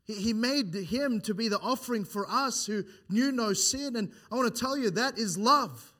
He, 0.05 0.15
he 0.15 0.33
made 0.33 0.73
him 0.73 1.21
to 1.21 1.35
be 1.35 1.49
the 1.49 1.59
offering 1.59 2.03
for 2.03 2.27
us 2.27 2.65
who 2.65 2.83
knew 3.09 3.31
no 3.31 3.53
sin. 3.53 3.95
And 3.95 4.11
I 4.31 4.35
want 4.35 4.55
to 4.55 4.59
tell 4.59 4.75
you, 4.75 4.89
that 4.89 5.19
is 5.19 5.37
love. 5.37 5.93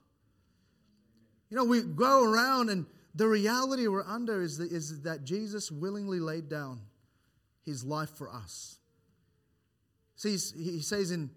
You 1.50 1.58
know, 1.58 1.64
we 1.64 1.82
go 1.82 2.24
around 2.24 2.70
and 2.70 2.86
the 3.16 3.28
reality 3.28 3.88
we're 3.88 4.06
under 4.06 4.42
is 4.42 4.58
that, 4.58 4.72
is 4.72 5.02
that 5.02 5.24
Jesus 5.24 5.72
willingly 5.72 6.20
laid 6.20 6.48
down 6.48 6.82
his 7.66 7.84
life 7.84 8.12
for 8.12 8.30
us. 8.30 8.78
See, 10.16 10.32
he 10.32 10.82
says 10.82 11.12
in 11.12 11.30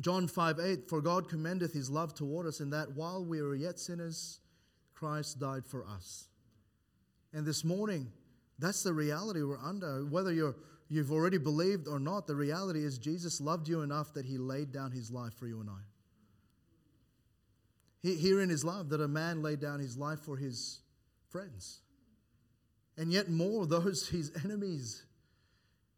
John 0.00 0.28
5 0.28 0.58
8, 0.60 0.88
For 0.88 1.00
God 1.00 1.28
commendeth 1.28 1.72
his 1.72 1.90
love 1.90 2.14
toward 2.14 2.46
us 2.46 2.60
in 2.60 2.70
that 2.70 2.92
while 2.92 3.24
we 3.24 3.42
were 3.42 3.54
yet 3.54 3.78
sinners, 3.78 4.40
Christ 4.94 5.40
died 5.40 5.66
for 5.66 5.84
us. 5.86 6.28
And 7.32 7.44
this 7.44 7.64
morning, 7.64 8.10
that's 8.58 8.82
the 8.82 8.92
reality 8.92 9.42
we're 9.42 9.58
under. 9.58 10.04
Whether 10.06 10.32
you're, 10.32 10.56
you've 10.88 11.12
already 11.12 11.38
believed 11.38 11.88
or 11.88 11.98
not, 11.98 12.26
the 12.26 12.34
reality 12.34 12.84
is 12.84 12.98
Jesus 12.98 13.40
loved 13.40 13.68
you 13.68 13.82
enough 13.82 14.14
that 14.14 14.24
he 14.24 14.38
laid 14.38 14.72
down 14.72 14.92
his 14.92 15.10
life 15.10 15.34
for 15.34 15.46
you 15.46 15.60
and 15.60 15.68
I. 15.68 15.82
Herein 18.14 18.50
is 18.50 18.64
love 18.64 18.90
that 18.90 19.00
a 19.00 19.08
man 19.08 19.42
laid 19.42 19.60
down 19.60 19.80
his 19.80 19.96
life 19.96 20.20
for 20.20 20.36
his 20.36 20.80
friends, 21.28 21.80
and 22.96 23.12
yet 23.12 23.28
more 23.28 23.66
those 23.66 24.08
his 24.08 24.32
enemies. 24.44 25.04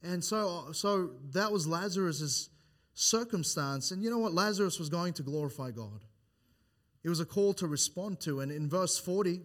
And 0.03 0.23
so, 0.23 0.69
so 0.73 1.11
that 1.33 1.51
was 1.51 1.67
Lazarus's 1.67 2.51
circumstance. 2.95 3.91
And 3.91 4.03
you 4.03 4.11
know 4.11 4.19
what? 4.19 4.33
Lazarus 4.33 4.79
was 4.79 4.89
going 4.89 5.13
to 5.15 5.23
glorify 5.23 5.71
God. 5.71 6.05
It 7.03 7.09
was 7.09 7.21
a 7.21 7.25
call 7.25 7.53
to 7.55 7.67
respond 7.67 8.21
to. 8.21 8.41
And 8.41 8.53
in 8.53 8.69
verse 8.69 8.99
40, 8.99 9.41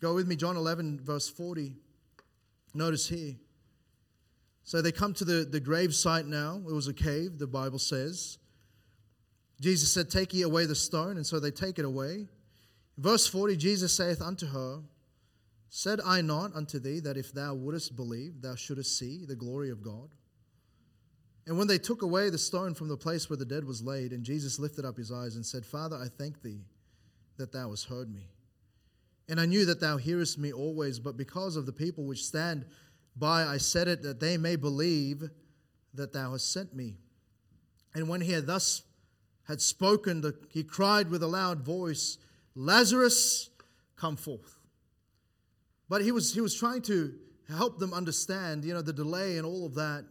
go 0.00 0.14
with 0.14 0.26
me, 0.26 0.36
John 0.36 0.56
11, 0.56 1.00
verse 1.02 1.28
40. 1.28 1.74
Notice 2.74 3.08
here. 3.08 3.36
So 4.64 4.82
they 4.82 4.92
come 4.92 5.14
to 5.14 5.24
the, 5.24 5.46
the 5.50 5.60
grave 5.60 5.94
site 5.94 6.26
now. 6.26 6.60
It 6.68 6.72
was 6.72 6.88
a 6.88 6.92
cave, 6.94 7.38
the 7.38 7.46
Bible 7.46 7.78
says. 7.78 8.38
Jesus 9.60 9.92
said, 9.92 10.10
Take 10.10 10.34
ye 10.34 10.42
away 10.42 10.66
the 10.66 10.74
stone. 10.74 11.16
And 11.16 11.26
so 11.26 11.40
they 11.40 11.50
take 11.50 11.78
it 11.78 11.84
away. 11.84 12.26
Verse 12.96 13.26
40 13.26 13.56
Jesus 13.56 13.94
saith 13.94 14.20
unto 14.20 14.46
her, 14.46 14.80
Said 15.70 16.00
I 16.04 16.20
not 16.20 16.54
unto 16.54 16.78
thee 16.78 17.00
that 17.00 17.16
if 17.16 17.32
thou 17.32 17.54
wouldest 17.54 17.94
believe, 17.94 18.40
thou 18.40 18.54
shouldest 18.54 18.98
see 18.98 19.24
the 19.26 19.36
glory 19.36 19.70
of 19.70 19.82
God? 19.82 20.08
And 21.46 21.56
when 21.56 21.66
they 21.66 21.78
took 21.78 22.02
away 22.02 22.30
the 22.30 22.38
stone 22.38 22.74
from 22.74 22.88
the 22.88 22.96
place 22.96 23.28
where 23.28 23.36
the 23.36 23.44
dead 23.44 23.64
was 23.64 23.82
laid, 23.82 24.12
and 24.12 24.22
Jesus 24.22 24.58
lifted 24.58 24.84
up 24.84 24.96
his 24.96 25.10
eyes 25.10 25.36
and 25.36 25.44
said, 25.44 25.64
Father, 25.64 25.96
I 25.96 26.08
thank 26.08 26.42
thee 26.42 26.60
that 27.38 27.52
thou 27.52 27.70
hast 27.70 27.86
heard 27.86 28.12
me. 28.12 28.28
And 29.28 29.40
I 29.40 29.46
knew 29.46 29.64
that 29.66 29.80
thou 29.80 29.96
hearest 29.96 30.38
me 30.38 30.52
always, 30.52 30.98
but 30.98 31.16
because 31.16 31.56
of 31.56 31.66
the 31.66 31.72
people 31.72 32.04
which 32.04 32.24
stand 32.24 32.64
by, 33.16 33.44
I 33.44 33.58
said 33.58 33.88
it 33.88 34.02
that 34.02 34.20
they 34.20 34.36
may 34.36 34.56
believe 34.56 35.22
that 35.94 36.12
thou 36.12 36.32
hast 36.32 36.52
sent 36.52 36.74
me. 36.74 36.96
And 37.94 38.08
when 38.08 38.20
he 38.20 38.32
had 38.32 38.46
thus 38.46 38.82
had 39.48 39.60
spoken, 39.62 40.20
the, 40.20 40.34
he 40.50 40.62
cried 40.62 41.10
with 41.10 41.22
a 41.22 41.26
loud 41.26 41.64
voice, 41.64 42.18
Lazarus, 42.54 43.48
come 43.96 44.16
forth. 44.16 44.58
But 45.88 46.02
he 46.02 46.12
was, 46.12 46.34
he 46.34 46.42
was 46.42 46.54
trying 46.54 46.82
to 46.82 47.14
help 47.48 47.78
them 47.78 47.94
understand, 47.94 48.64
you 48.64 48.74
know, 48.74 48.82
the 48.82 48.92
delay 48.92 49.38
and 49.38 49.46
all 49.46 49.64
of 49.64 49.74
that, 49.76 50.04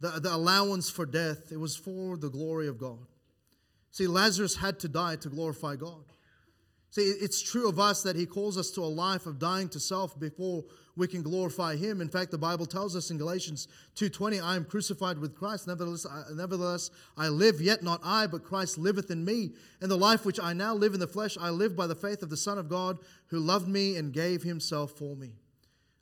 the, 0.00 0.10
the 0.20 0.34
allowance 0.34 0.90
for 0.90 1.06
death. 1.06 1.52
It 1.52 1.60
was 1.60 1.76
for 1.76 2.16
the 2.16 2.28
glory 2.28 2.66
of 2.66 2.78
God. 2.78 3.06
See, 3.92 4.08
Lazarus 4.08 4.56
had 4.56 4.80
to 4.80 4.88
die 4.88 5.16
to 5.16 5.28
glorify 5.28 5.76
God. 5.76 6.04
See, 6.90 7.02
it's 7.02 7.42
true 7.42 7.68
of 7.68 7.78
us 7.78 8.02
that 8.02 8.16
He 8.16 8.24
calls 8.24 8.56
us 8.56 8.70
to 8.72 8.80
a 8.80 8.86
life 8.86 9.26
of 9.26 9.38
dying 9.38 9.68
to 9.70 9.80
self 9.80 10.18
before 10.18 10.64
we 10.96 11.06
can 11.06 11.22
glorify 11.22 11.76
Him. 11.76 12.00
In 12.00 12.08
fact, 12.08 12.30
the 12.30 12.38
Bible 12.38 12.64
tells 12.64 12.96
us 12.96 13.10
in 13.10 13.18
Galatians 13.18 13.68
2:20, 13.94 14.40
"I 14.40 14.56
am 14.56 14.64
crucified 14.64 15.18
with 15.18 15.34
Christ; 15.34 15.66
nevertheless, 15.66 16.06
I, 16.06 16.24
nevertheless, 16.32 16.90
I 17.16 17.28
live, 17.28 17.60
yet 17.60 17.82
not 17.82 18.00
I, 18.02 18.26
but 18.26 18.42
Christ 18.42 18.78
liveth 18.78 19.10
in 19.10 19.24
me. 19.24 19.54
And 19.80 19.90
the 19.90 19.98
life 19.98 20.24
which 20.24 20.40
I 20.40 20.54
now 20.54 20.74
live 20.74 20.94
in 20.94 21.00
the 21.00 21.06
flesh, 21.06 21.36
I 21.38 21.50
live 21.50 21.76
by 21.76 21.86
the 21.86 21.94
faith 21.94 22.22
of 22.22 22.30
the 22.30 22.36
Son 22.36 22.56
of 22.58 22.70
God, 22.70 22.98
who 23.26 23.38
loved 23.38 23.68
me 23.68 23.96
and 23.96 24.12
gave 24.12 24.42
Himself 24.42 24.92
for 24.92 25.14
me." 25.14 25.34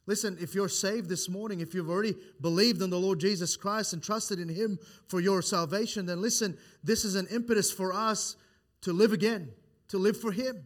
Listen, 0.06 0.38
if 0.40 0.54
you're 0.54 0.68
saved 0.68 1.08
this 1.08 1.28
morning, 1.28 1.60
if 1.60 1.74
you've 1.74 1.90
already 1.90 2.14
believed 2.40 2.80
in 2.80 2.90
the 2.90 2.98
Lord 2.98 3.18
Jesus 3.18 3.56
Christ 3.56 3.92
and 3.92 4.00
trusted 4.00 4.38
in 4.38 4.48
Him 4.48 4.78
for 5.08 5.18
your 5.18 5.42
salvation, 5.42 6.06
then 6.06 6.22
listen, 6.22 6.56
this 6.84 7.04
is 7.04 7.16
an 7.16 7.26
impetus 7.26 7.72
for 7.72 7.92
us 7.92 8.36
to 8.82 8.92
live 8.92 9.12
again, 9.12 9.52
to 9.88 9.98
live 9.98 10.16
for 10.16 10.30
Him. 10.30 10.64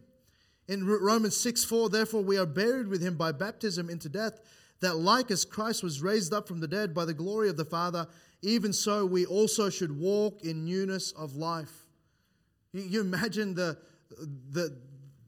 In 0.71 0.87
Romans 0.87 1.35
6 1.35 1.65
4, 1.65 1.89
therefore 1.89 2.23
we 2.23 2.37
are 2.37 2.45
buried 2.45 2.87
with 2.87 3.01
him 3.01 3.17
by 3.17 3.33
baptism 3.33 3.89
into 3.89 4.07
death, 4.07 4.39
that 4.79 4.95
like 4.95 5.29
as 5.29 5.43
Christ 5.43 5.83
was 5.83 6.01
raised 6.01 6.33
up 6.33 6.47
from 6.47 6.61
the 6.61 6.67
dead 6.67 6.93
by 6.93 7.03
the 7.03 7.13
glory 7.13 7.49
of 7.49 7.57
the 7.57 7.65
Father, 7.65 8.07
even 8.41 8.71
so 8.71 9.05
we 9.05 9.25
also 9.25 9.69
should 9.69 9.99
walk 9.99 10.45
in 10.45 10.63
newness 10.63 11.11
of 11.11 11.35
life. 11.35 11.73
You, 12.71 12.83
you 12.83 13.01
imagine 13.01 13.53
the, 13.53 13.79
the, 14.49 14.73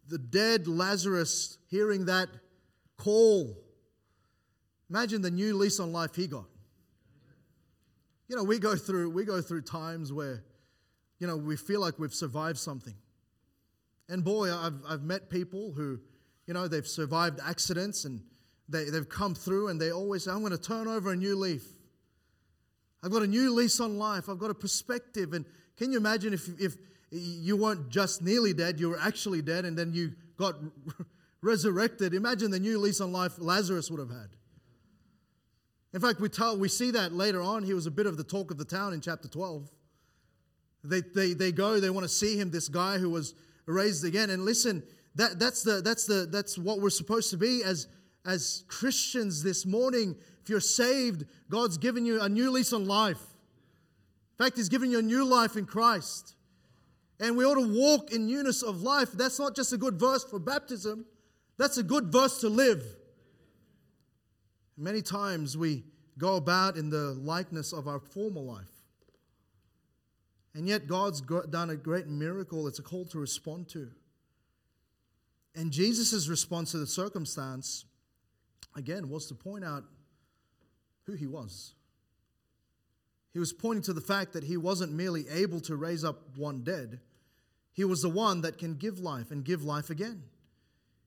the 0.07 0.17
dead 0.17 0.65
Lazarus 0.65 1.57
hearing 1.69 2.05
that 2.05 2.29
call. 2.95 3.57
Imagine 4.89 5.21
the 5.21 5.31
new 5.31 5.57
lease 5.57 5.81
on 5.81 5.91
life 5.91 6.15
he 6.15 6.25
got. 6.25 6.45
You 8.29 8.37
know, 8.37 8.45
we 8.45 8.59
go 8.59 8.77
through 8.77 9.09
we 9.09 9.25
go 9.25 9.41
through 9.41 9.63
times 9.63 10.13
where, 10.13 10.45
you 11.19 11.27
know, 11.27 11.35
we 11.35 11.57
feel 11.57 11.81
like 11.81 11.99
we've 11.99 12.13
survived 12.13 12.59
something. 12.59 12.95
And 14.09 14.23
boy, 14.23 14.53
I've, 14.53 14.79
I've 14.87 15.03
met 15.03 15.29
people 15.29 15.71
who, 15.73 15.99
you 16.45 16.53
know, 16.53 16.67
they've 16.67 16.87
survived 16.87 17.39
accidents 17.43 18.05
and 18.05 18.21
they, 18.69 18.85
they've 18.85 19.07
come 19.07 19.35
through 19.35 19.69
and 19.69 19.79
they 19.79 19.91
always 19.91 20.23
say, 20.23 20.31
I'm 20.31 20.39
going 20.39 20.51
to 20.51 20.57
turn 20.57 20.87
over 20.87 21.11
a 21.11 21.15
new 21.15 21.35
leaf. 21.35 21.63
I've 23.03 23.11
got 23.11 23.21
a 23.21 23.27
new 23.27 23.53
lease 23.53 23.79
on 23.79 23.97
life. 23.97 24.29
I've 24.29 24.39
got 24.39 24.49
a 24.49 24.55
perspective. 24.55 25.33
And 25.33 25.45
can 25.77 25.91
you 25.91 25.97
imagine 25.97 26.33
if, 26.33 26.47
if 26.59 26.77
you 27.11 27.57
weren't 27.57 27.89
just 27.89 28.21
nearly 28.21 28.53
dead, 28.53 28.79
you 28.79 28.89
were 28.89 28.99
actually 28.99 29.41
dead, 29.41 29.65
and 29.65 29.77
then 29.77 29.93
you 29.93 30.13
got 30.37 30.55
resurrected? 31.41 32.13
Imagine 32.13 32.49
the 32.49 32.59
new 32.59 32.79
lease 32.79 33.01
on 33.01 33.11
life 33.11 33.33
Lazarus 33.37 33.91
would 33.91 33.99
have 33.99 34.09
had. 34.09 34.29
In 35.93 35.99
fact, 35.99 36.19
we, 36.19 36.29
tell, 36.29 36.57
we 36.57 36.69
see 36.69 36.91
that 36.91 37.13
later 37.13 37.41
on. 37.41 37.63
He 37.63 37.73
was 37.73 37.85
a 37.85 37.91
bit 37.91 38.05
of 38.05 38.17
the 38.17 38.23
talk 38.23 38.51
of 38.51 38.57
the 38.57 38.65
town 38.65 38.93
in 38.93 39.01
chapter 39.01 39.27
12. 39.27 39.69
They, 40.85 41.01
they, 41.01 41.33
they 41.33 41.51
go, 41.51 41.79
they 41.79 41.89
want 41.89 42.05
to 42.05 42.09
see 42.09 42.37
him, 42.37 42.51
this 42.51 42.67
guy 42.67 42.97
who 42.97 43.09
was 43.09 43.35
raised 43.65 44.05
again. 44.05 44.29
And 44.29 44.43
listen, 44.43 44.83
that, 45.15 45.39
that's, 45.39 45.63
the, 45.63 45.81
that's, 45.81 46.05
the, 46.05 46.27
that's 46.29 46.57
what 46.57 46.79
we're 46.79 46.89
supposed 46.89 47.29
to 47.31 47.37
be 47.37 47.63
as, 47.63 47.87
as 48.25 48.63
Christians 48.67 49.43
this 49.43 49.65
morning. 49.65 50.15
If 50.41 50.49
you're 50.49 50.59
saved, 50.59 51.25
God's 51.49 51.77
given 51.77 52.05
you 52.05 52.21
a 52.21 52.29
new 52.29 52.51
lease 52.51 52.73
on 52.73 52.85
life. 52.85 53.21
In 54.39 54.45
fact, 54.45 54.57
He's 54.57 54.69
given 54.69 54.91
you 54.91 54.99
a 54.99 55.03
new 55.03 55.25
life 55.25 55.55
in 55.55 55.65
Christ. 55.65 56.35
And 57.19 57.37
we 57.37 57.45
ought 57.45 57.55
to 57.55 57.73
walk 57.73 58.11
in 58.11 58.25
newness 58.25 58.63
of 58.63 58.81
life. 58.81 59.11
That's 59.11 59.39
not 59.39 59.55
just 59.55 59.71
a 59.71 59.77
good 59.77 59.99
verse 59.99 60.23
for 60.23 60.39
baptism, 60.39 61.05
that's 61.57 61.77
a 61.77 61.83
good 61.83 62.11
verse 62.11 62.41
to 62.41 62.49
live. 62.49 62.83
Many 64.75 65.03
times 65.03 65.55
we 65.55 65.83
go 66.17 66.35
about 66.35 66.77
in 66.77 66.89
the 66.89 67.13
likeness 67.13 67.73
of 67.73 67.87
our 67.87 67.99
former 67.99 68.41
life. 68.41 68.72
And 70.55 70.67
yet, 70.67 70.87
God's 70.87 71.21
done 71.21 71.71
a 71.71 71.75
great 71.75 72.07
miracle. 72.07 72.67
It's 72.67 72.79
a 72.79 72.83
call 72.83 73.05
to 73.05 73.19
respond 73.19 73.69
to. 73.69 73.89
And 75.55 75.71
Jesus' 75.71 76.27
response 76.27 76.71
to 76.71 76.77
the 76.77 76.87
circumstance, 76.87 77.85
again, 78.75 79.09
was 79.09 79.27
to 79.27 79.35
point 79.35 79.63
out 79.63 79.83
who 81.05 81.13
he 81.13 81.27
was. 81.27 81.73
He 83.33 83.39
was 83.39 83.51
pointing 83.51 83.83
to 83.83 83.93
the 83.93 84.01
fact 84.01 84.33
that 84.33 84.43
he 84.43 84.57
wasn't 84.57 84.93
merely 84.93 85.27
able 85.29 85.59
to 85.61 85.75
raise 85.75 86.03
up 86.03 86.37
one 86.37 86.63
dead, 86.63 86.99
he 87.71 87.83
was 87.83 88.03
the 88.03 88.09
one 88.09 88.41
that 88.41 88.59
can 88.59 88.75
give 88.75 88.99
life 88.99 89.31
and 89.31 89.43
give 89.43 89.63
life 89.63 89.89
again. 89.89 90.21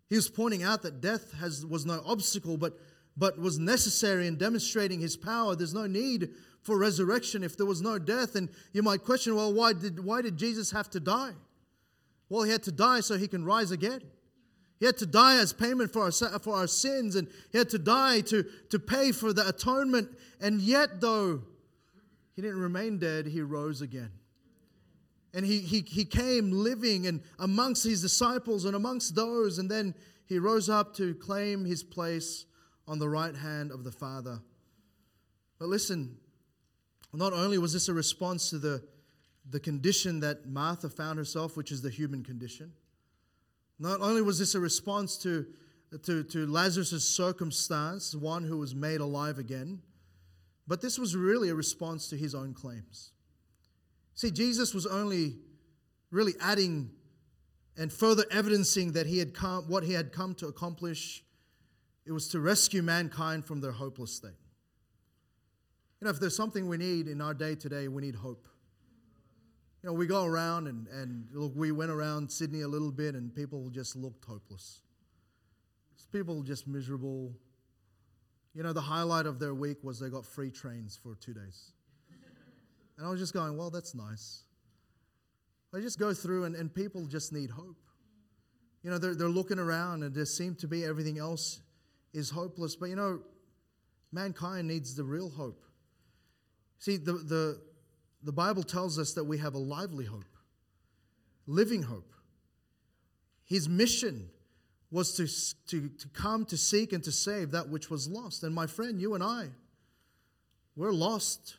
He 0.09 0.17
was 0.17 0.29
pointing 0.29 0.65
out 0.65 0.83
that 0.83 1.01
death 1.01 1.33
has, 1.35 1.65
was 1.65 1.87
no 1.87 2.03
obstacle, 2.05 2.57
but, 2.57 2.79
but 3.17 3.39
was 3.39 3.59
necessary 3.59 4.27
in 4.27 4.37
demonstrating 4.37 5.01
his 5.01 5.17
power. 5.17 5.57
There's 5.57 5.75
no 5.75 5.87
need 5.87 6.31
for 6.63 6.77
resurrection 6.77 7.43
if 7.43 7.57
there 7.57 7.67
was 7.67 7.81
no 7.81 7.99
death. 7.99 8.35
And 8.35 8.49
you 8.73 8.83
might 8.83 9.05
question, 9.05 9.35
well, 9.35 9.55
why 9.55 9.73
did, 9.73 10.05
why 10.05 10.21
did 10.21 10.37
Jesus 10.37 10.71
have 10.73 10.91
to 10.91 11.01
die? 11.01 11.33
Well, 12.29 12.43
he 12.43 12.51
had 12.51 12.65
to 12.65 12.73
die 12.73 13.01
so 13.01 13.17
he 13.17 13.29
can 13.29 13.45
rise 13.45 13.71
again. 13.71 14.01
He 14.79 14.85
had 14.85 14.99
to 14.99 15.07
die 15.07 15.39
as 15.39 15.53
payment 15.53 15.93
for 15.93 16.03
our, 16.03 16.13
for 16.13 16.55
our 16.55 16.67
sins, 16.67 17.17
and 17.17 17.29
he 17.51 17.57
had 17.57 17.71
to 17.71 17.79
die 17.79 18.21
to, 18.23 18.45
to 18.71 18.79
pay 18.79 19.13
for 19.13 19.33
the 19.33 19.49
atonement. 19.49 20.09
And 20.41 20.61
yet, 20.61 21.01
though 21.01 21.43
he 22.35 22.43
didn't 22.43 22.61
remain 22.61 22.99
dead, 22.99 23.27
he 23.27 23.41
rose 23.41 23.81
again. 23.81 24.11
And 25.33 25.47
he, 25.47 25.61
he, 25.61 25.81
he 25.81 26.05
came 26.05 26.53
living 26.53 27.07
and 27.07 27.23
amongst 27.39 27.85
his 27.85 28.03
disciples 28.03 28.67
and 28.67 28.77
amongst 28.77 29.15
those, 29.15 29.59
and 29.59 29.71
then 29.71 29.95
he 30.27 30.39
rose 30.39 30.69
up 30.69 30.95
to 30.97 31.15
claim 31.15 31.65
his 31.65 31.83
place 31.83 32.45
on 32.87 32.99
the 32.99 33.09
right 33.09 33.35
hand 33.35 33.71
of 33.71 33.85
the 33.85 33.93
Father. 33.93 34.41
But 35.59 35.69
listen, 35.69 36.17
not 37.13 37.33
only 37.33 37.59
was 37.59 37.73
this 37.73 37.89
a 37.89 37.95
response 37.95 38.51
to 38.51 38.59
the, 38.59 38.83
the 39.51 39.61
condition 39.61 40.21
that 40.21 40.47
Martha 40.47 40.89
found 40.89 41.19
herself, 41.19 41.57
which 41.57 41.73
is 41.73 41.83
the 41.83 41.91
human 41.91 42.23
condition, 42.23 42.73
not 43.79 44.01
only 44.01 44.23
was 44.23 44.39
this 44.39 44.55
a 44.55 44.61
response 44.61 45.17
to, 45.19 45.47
to, 46.05 46.23
to 46.25 46.47
Lazarus' 46.47 47.09
circumstance, 47.09 48.15
one 48.15 48.45
who 48.45 48.59
was 48.59 48.75
made 48.75 49.01
alive 49.01 49.39
again, 49.39 49.81
but 50.67 50.81
this 50.81 50.99
was 50.99 51.15
really 51.15 51.49
a 51.49 51.55
response 51.55 52.09
to 52.09 52.17
his 52.17 52.35
own 52.35 52.55
claims. 52.55 53.13
See, 54.15 54.31
Jesus 54.31 54.75
was 54.75 54.87
only 54.87 55.37
really 56.11 56.33
adding 56.41 56.91
and 57.77 57.93
further 57.93 58.25
evidencing 58.31 58.93
that 58.93 59.07
he 59.07 59.19
had 59.19 59.35
come, 59.35 59.69
what 59.69 59.85
he 59.85 59.93
had 59.93 60.13
come 60.13 60.35
to 60.37 60.47
accomplish. 60.47 61.23
It 62.07 62.13
was 62.13 62.29
to 62.29 62.41
rescue 62.41 62.83
mankind 62.83 63.45
from 63.45 63.61
their 63.61 63.73
hopeless 63.73 64.13
state. 64.13 64.31
You 66.01 66.05
know, 66.05 66.11
if 66.11 66.21
there's 66.21 66.37
something 66.37 66.69
we 66.69 66.77
need 66.77 67.09
in 67.09 67.21
our 67.21 67.35
day 67.35 67.55
today, 67.55 67.89
we 67.89 68.03
need 68.03 68.15
hope. 68.15 68.47
You 69.83 69.91
know, 69.91 69.95
we 69.95 70.07
go 70.07 70.25
around 70.25 70.69
and, 70.69 70.87
and 70.89 71.27
look, 71.33 71.53
we 71.57 71.73
went 71.73 71.91
around 71.91 72.31
Sydney 72.31 72.63
a 72.63 72.69
little 72.69 72.93
bit 72.93 73.15
and 73.15 73.35
people 73.35 73.71
just 73.71 73.97
looked 73.97 74.25
hopeless. 74.25 74.83
People 76.13 76.43
just 76.43 76.69
miserable. 76.69 77.33
You 78.55 78.63
know, 78.63 78.73
the 78.73 78.81
highlight 78.81 79.27
of 79.27 79.39
their 79.39 79.55
week 79.55 79.79
was 79.83 79.99
they 79.99 80.09
got 80.09 80.25
free 80.25 80.51
trains 80.51 80.99
for 81.03 81.15
two 81.17 81.35
days. 81.35 81.73
And 82.97 83.07
I 83.07 83.11
was 83.11 83.21
just 83.21 83.35
going, 83.35 83.57
well, 83.57 83.71
that's 83.71 83.95
nice. 83.95 84.45
I 85.75 85.81
just 85.81 85.99
go 85.99 86.15
through 86.15 86.45
and, 86.45 86.55
and 86.55 86.73
people 86.73 87.07
just 87.07 87.33
need 87.33 87.51
hope. 87.51 87.77
You 88.83 88.91
know, 88.91 88.99
they're, 88.99 89.15
they're 89.15 89.29
looking 89.29 89.59
around 89.59 90.05
and 90.05 90.15
there 90.15 90.25
seems 90.25 90.59
to 90.59 90.69
be 90.69 90.85
everything 90.85 91.19
else 91.19 91.61
is 92.17 92.31
hopeless. 92.31 92.75
But 92.75 92.89
you 92.89 92.97
know, 92.97 93.21
mankind 94.11 94.67
needs 94.67 94.97
the 94.97 95.05
real 95.05 95.31
hope. 95.31 95.63
See, 96.79 96.97
the, 96.97 97.13
the, 97.13 97.61
the 98.23 98.33
Bible 98.33 98.63
tells 98.63 98.99
us 98.99 99.13
that 99.15 99.25
we 99.25 99.39
have 99.39 99.55
a 99.55 99.59
lively 99.59 100.05
hope, 100.05 100.25
living 101.47 101.83
hope. 101.83 102.13
His 103.45 103.69
mission 103.69 104.29
was 104.91 105.15
to, 105.15 105.27
to, 105.69 105.89
to 105.89 106.09
come 106.09 106.45
to 106.47 106.57
seek 106.57 106.93
and 106.93 107.03
to 107.05 107.13
save 107.13 107.53
that 107.53 107.69
which 107.69 107.91
was 107.91 108.09
lost. 108.09 108.43
And 108.43 108.55
my 108.55 108.67
friend, 108.67 109.01
you 109.01 109.15
and 109.15 109.23
I, 109.23 109.49
we're 110.75 110.93
lost. 110.93 111.57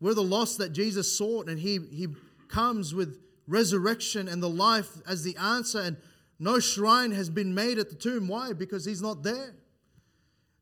We're 0.00 0.14
the 0.14 0.22
lost 0.22 0.58
that 0.58 0.72
Jesus 0.72 1.16
sought, 1.16 1.48
and 1.48 1.58
He, 1.58 1.78
he 1.92 2.08
comes 2.48 2.94
with 2.94 3.20
resurrection 3.46 4.28
and 4.28 4.42
the 4.42 4.48
life 4.48 4.90
as 5.06 5.22
the 5.22 5.36
answer. 5.36 5.80
And 5.80 5.96
no 6.38 6.58
shrine 6.58 7.12
has 7.12 7.30
been 7.30 7.54
made 7.54 7.78
at 7.78 7.90
the 7.90 7.96
tomb. 7.96 8.28
Why? 8.28 8.52
Because 8.52 8.84
He's 8.84 9.02
not 9.02 9.22
there. 9.22 9.54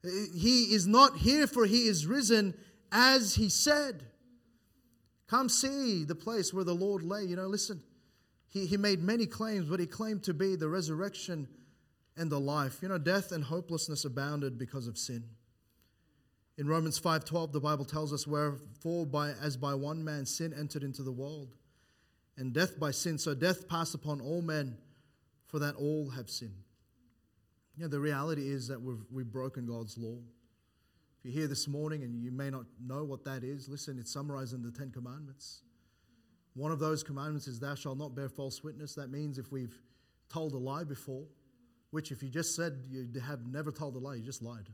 He 0.02 0.74
is 0.74 0.86
not 0.86 1.18
here, 1.18 1.46
for 1.46 1.64
He 1.66 1.86
is 1.86 2.06
risen 2.06 2.54
as 2.90 3.34
he 3.34 3.48
said. 3.48 4.04
Come 5.26 5.48
see 5.48 6.04
the 6.04 6.14
place 6.14 6.52
where 6.52 6.64
the 6.64 6.74
Lord 6.74 7.02
lay. 7.02 7.24
You 7.24 7.36
know, 7.36 7.46
listen, 7.46 7.82
He, 8.48 8.66
he 8.66 8.76
made 8.76 9.02
many 9.02 9.26
claims, 9.26 9.68
but 9.68 9.80
he 9.80 9.86
claimed 9.86 10.22
to 10.24 10.34
be 10.34 10.56
the 10.56 10.68
resurrection 10.68 11.48
and 12.16 12.30
the 12.30 12.38
life. 12.38 12.80
You 12.82 12.88
know, 12.88 12.98
death 12.98 13.32
and 13.32 13.42
hopelessness 13.42 14.04
abounded 14.04 14.58
because 14.58 14.86
of 14.86 14.98
sin. 14.98 15.24
In 16.58 16.68
Romans 16.68 17.00
5:12 17.00 17.52
the 17.52 17.60
Bible 17.60 17.86
tells 17.86 18.12
us 18.12 18.26
wherefore 18.26 19.06
by 19.06 19.30
as 19.30 19.56
by 19.56 19.74
one 19.74 20.04
man 20.04 20.26
sin 20.26 20.52
entered 20.52 20.82
into 20.82 21.02
the 21.02 21.10
world 21.10 21.56
and 22.36 22.52
death 22.52 22.78
by 22.78 22.90
sin 22.90 23.18
so 23.18 23.34
death 23.34 23.66
passed 23.68 23.94
upon 23.94 24.20
all 24.20 24.42
men 24.42 24.76
for 25.52 25.60
that 25.60 25.76
all 25.76 26.10
have 26.10 26.28
sinned. 26.28 26.64
You 27.76 27.84
know 27.84 27.88
the 27.88 28.00
reality 28.00 28.48
is 28.48 28.66
that 28.68 28.82
we've 28.82 29.04
we've 29.12 29.30
broken 29.30 29.66
God's 29.66 29.96
law. 29.96 30.18
If 31.18 31.26
you're 31.26 31.34
here 31.34 31.46
this 31.46 31.68
morning 31.68 32.02
and 32.02 32.20
you 32.20 32.32
may 32.32 32.50
not 32.50 32.64
know 32.84 33.04
what 33.04 33.24
that 33.24 33.44
is, 33.44 33.68
listen, 33.68 33.96
it's 34.00 34.12
summarized 34.12 34.54
in 34.54 34.62
the 34.62 34.72
10 34.72 34.90
commandments. 34.90 35.62
One 36.54 36.72
of 36.72 36.80
those 36.80 37.04
commandments 37.04 37.46
is 37.46 37.60
thou 37.60 37.76
shalt 37.76 37.96
not 37.98 38.16
bear 38.16 38.28
false 38.28 38.64
witness. 38.64 38.96
That 38.96 39.08
means 39.08 39.38
if 39.38 39.52
we've 39.52 39.80
told 40.28 40.54
a 40.54 40.58
lie 40.58 40.82
before, 40.82 41.24
which 41.92 42.10
if 42.10 42.24
you 42.24 42.28
just 42.28 42.56
said 42.56 42.84
you 42.90 43.08
have 43.20 43.46
never 43.46 43.70
told 43.70 43.94
a 43.94 44.00
lie, 44.00 44.16
you 44.16 44.22
just 44.22 44.42
lied 44.42 44.68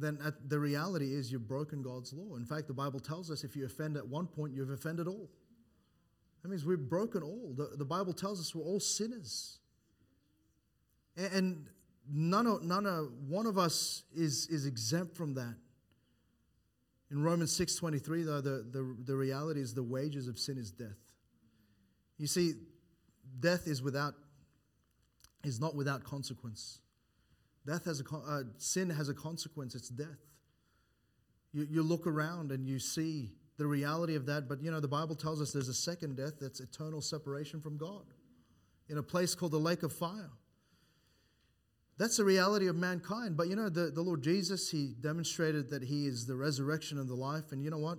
then 0.00 0.18
the 0.46 0.58
reality 0.58 1.14
is 1.14 1.32
you've 1.32 1.48
broken 1.48 1.82
God's 1.82 2.12
law. 2.12 2.36
In 2.36 2.44
fact, 2.44 2.68
the 2.68 2.74
Bible 2.74 3.00
tells 3.00 3.30
us 3.30 3.44
if 3.44 3.56
you 3.56 3.64
offend 3.66 3.96
at 3.96 4.06
one 4.06 4.26
point, 4.26 4.54
you've 4.54 4.70
offended 4.70 5.08
all. 5.08 5.28
That 6.42 6.48
means 6.48 6.64
we've 6.64 6.78
broken 6.78 7.22
all. 7.22 7.54
The, 7.56 7.76
the 7.76 7.84
Bible 7.84 8.12
tells 8.12 8.40
us 8.40 8.54
we're 8.54 8.64
all 8.64 8.80
sinners. 8.80 9.58
And, 11.16 11.32
and 11.32 11.66
none 12.10 12.46
of, 12.46 12.62
none 12.62 12.86
of 12.86 13.08
one 13.26 13.46
of 13.46 13.58
us 13.58 14.04
is, 14.14 14.46
is 14.48 14.66
exempt 14.66 15.16
from 15.16 15.34
that. 15.34 15.56
In 17.10 17.22
Romans 17.22 17.58
6.23, 17.58 18.24
though, 18.24 18.40
the, 18.40 18.66
the, 18.70 18.96
the 19.04 19.16
reality 19.16 19.60
is 19.60 19.74
the 19.74 19.82
wages 19.82 20.28
of 20.28 20.38
sin 20.38 20.58
is 20.58 20.70
death. 20.70 20.88
You 22.18 22.26
see, 22.26 22.54
death 23.40 23.66
is 23.66 23.82
without 23.82 24.14
is 25.44 25.60
not 25.60 25.74
without 25.74 26.04
consequence. 26.04 26.80
Death 27.66 27.84
has 27.84 28.00
a, 28.00 28.16
uh, 28.16 28.42
sin 28.56 28.90
has 28.90 29.08
a 29.08 29.14
consequence, 29.14 29.74
it's 29.74 29.88
death. 29.88 30.06
You, 31.52 31.66
you 31.70 31.82
look 31.82 32.06
around 32.06 32.50
and 32.50 32.66
you 32.66 32.78
see 32.78 33.30
the 33.58 33.66
reality 33.66 34.14
of 34.14 34.24
that, 34.26 34.48
but 34.48 34.62
you 34.62 34.70
know, 34.70 34.80
the 34.80 34.88
Bible 34.88 35.16
tells 35.16 35.42
us 35.42 35.52
there's 35.52 35.68
a 35.68 35.74
second 35.74 36.16
death 36.16 36.34
that's 36.40 36.60
eternal 36.60 37.00
separation 37.00 37.60
from 37.60 37.76
God 37.76 38.04
in 38.88 38.98
a 38.98 39.02
place 39.02 39.34
called 39.34 39.52
the 39.52 39.58
lake 39.58 39.82
of 39.82 39.92
fire. 39.92 40.30
That's 41.98 42.16
the 42.16 42.24
reality 42.24 42.68
of 42.68 42.76
mankind. 42.76 43.36
But 43.36 43.48
you 43.48 43.56
know, 43.56 43.68
the, 43.68 43.90
the 43.90 44.00
Lord 44.00 44.22
Jesus, 44.22 44.70
He 44.70 44.94
demonstrated 45.00 45.68
that 45.70 45.82
He 45.82 46.06
is 46.06 46.24
the 46.24 46.36
resurrection 46.36 46.98
and 46.98 47.08
the 47.08 47.16
life. 47.16 47.50
And 47.50 47.62
you 47.62 47.70
know 47.70 47.78
what? 47.78 47.98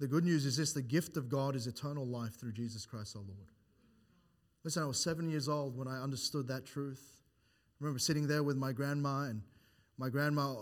The 0.00 0.08
good 0.08 0.24
news 0.24 0.44
is 0.44 0.56
this 0.56 0.72
the 0.72 0.82
gift 0.82 1.16
of 1.16 1.28
God 1.28 1.54
is 1.54 1.68
eternal 1.68 2.04
life 2.04 2.38
through 2.38 2.52
Jesus 2.52 2.84
Christ 2.84 3.14
our 3.14 3.22
Lord. 3.22 3.48
Listen, 4.64 4.82
I 4.82 4.86
was 4.86 4.98
seven 4.98 5.30
years 5.30 5.48
old 5.48 5.76
when 5.76 5.86
I 5.86 6.02
understood 6.02 6.48
that 6.48 6.66
truth. 6.66 7.22
I 7.80 7.84
remember 7.84 8.00
sitting 8.00 8.26
there 8.26 8.42
with 8.42 8.56
my 8.56 8.72
grandma, 8.72 9.22
and 9.22 9.42
my 9.96 10.08
grandma 10.08 10.54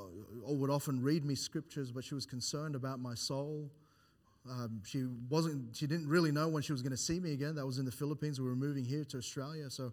would 0.43 0.71
often 0.71 1.03
read 1.03 1.25
me 1.25 1.35
scriptures, 1.35 1.91
but 1.91 2.05
she 2.05 2.15
was 2.15 2.27
concerned 2.27 2.75
about 2.75 3.01
my 3.01 3.15
soul. 3.15 3.71
Um, 4.49 4.83
she 4.85 5.05
wasn't. 5.29 5.77
She 5.77 5.87
didn't 5.87 6.09
really 6.09 6.33
know 6.33 6.49
when 6.49 6.63
she 6.63 6.73
was 6.73 6.83
going 6.83 6.93
to 6.93 6.97
see 6.97 7.21
me 7.21 7.33
again. 7.33 7.55
That 7.55 7.67
was 7.67 7.79
in 7.79 7.85
the 7.85 7.93
Philippines. 7.93 8.41
We 8.41 8.47
were 8.47 8.57
moving 8.57 8.85
here 8.85 9.05
to 9.05 9.19
Australia. 9.19 9.71
So, 9.71 9.93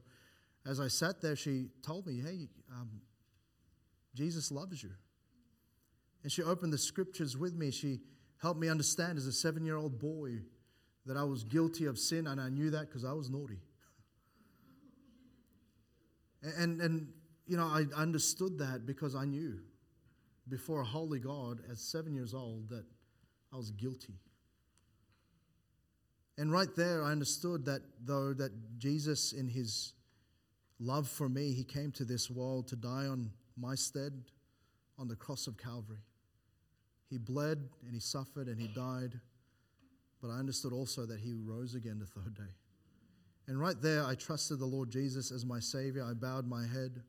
as 0.65 0.79
I 0.79 0.87
sat 0.87 1.21
there, 1.21 1.35
she 1.35 1.67
told 1.81 2.07
me, 2.07 2.21
"Hey, 2.21 2.47
um, 2.71 3.01
Jesus 4.13 4.51
loves 4.51 4.81
you." 4.81 4.91
And 6.23 6.31
she 6.31 6.41
opened 6.41 6.73
the 6.73 6.77
scriptures 6.77 7.37
with 7.37 7.53
me. 7.53 7.69
She 7.71 7.99
helped 8.41 8.59
me 8.59 8.67
understand 8.67 9.17
as 9.17 9.27
a 9.27 9.31
seven-year-old 9.31 9.99
boy 9.99 10.39
that 11.05 11.17
I 11.17 11.23
was 11.23 11.43
guilty 11.43 11.85
of 11.85 11.99
sin, 11.99 12.27
and 12.27 12.41
I 12.41 12.49
knew 12.49 12.71
that 12.71 12.87
because 12.87 13.05
I 13.05 13.13
was 13.13 13.29
naughty. 13.29 13.59
And, 16.59 16.79
and 16.79 17.07
you 17.47 17.57
know, 17.57 17.65
I 17.65 17.85
understood 17.95 18.59
that 18.59 18.85
because 18.85 19.15
I 19.15 19.25
knew 19.25 19.59
before 20.47 20.81
a 20.81 20.85
holy 20.85 21.19
God 21.19 21.61
at 21.69 21.77
seven 21.77 22.13
years 22.13 22.35
old 22.35 22.69
that 22.69 22.85
I 23.51 23.57
was 23.57 23.71
guilty. 23.71 24.13
And 26.37 26.51
right 26.51 26.73
there, 26.75 27.03
I 27.03 27.11
understood 27.11 27.65
that 27.65 27.81
though 28.03 28.33
that 28.33 28.51
Jesus, 28.77 29.31
in 29.31 29.47
his 29.47 29.93
love 30.79 31.07
for 31.07 31.29
me, 31.29 31.53
he 31.53 31.63
came 31.63 31.91
to 31.93 32.03
this 32.03 32.29
world 32.29 32.67
to 32.69 32.75
die 32.75 33.07
on 33.07 33.31
my 33.57 33.75
stead 33.75 34.11
on 34.97 35.07
the 35.07 35.15
cross 35.15 35.47
of 35.47 35.57
Calvary. 35.57 36.03
He 37.09 37.17
bled 37.17 37.69
and 37.85 37.93
he 37.93 37.99
suffered 37.99 38.47
and 38.47 38.59
he 38.59 38.67
died, 38.67 39.19
but 40.21 40.29
I 40.29 40.39
understood 40.39 40.73
also 40.73 41.05
that 41.05 41.19
he 41.19 41.33
rose 41.33 41.75
again 41.75 41.99
the 41.99 42.05
third 42.05 42.35
day. 42.35 42.53
And 43.47 43.59
right 43.59 43.79
there, 43.79 44.03
I 44.03 44.15
trusted 44.15 44.59
the 44.59 44.65
Lord 44.65 44.89
Jesus 44.89 45.31
as 45.31 45.45
my 45.45 45.59
Savior. 45.59 46.03
I 46.03 46.13
bowed 46.13 46.47
my 46.47 46.65
head. 46.65 47.01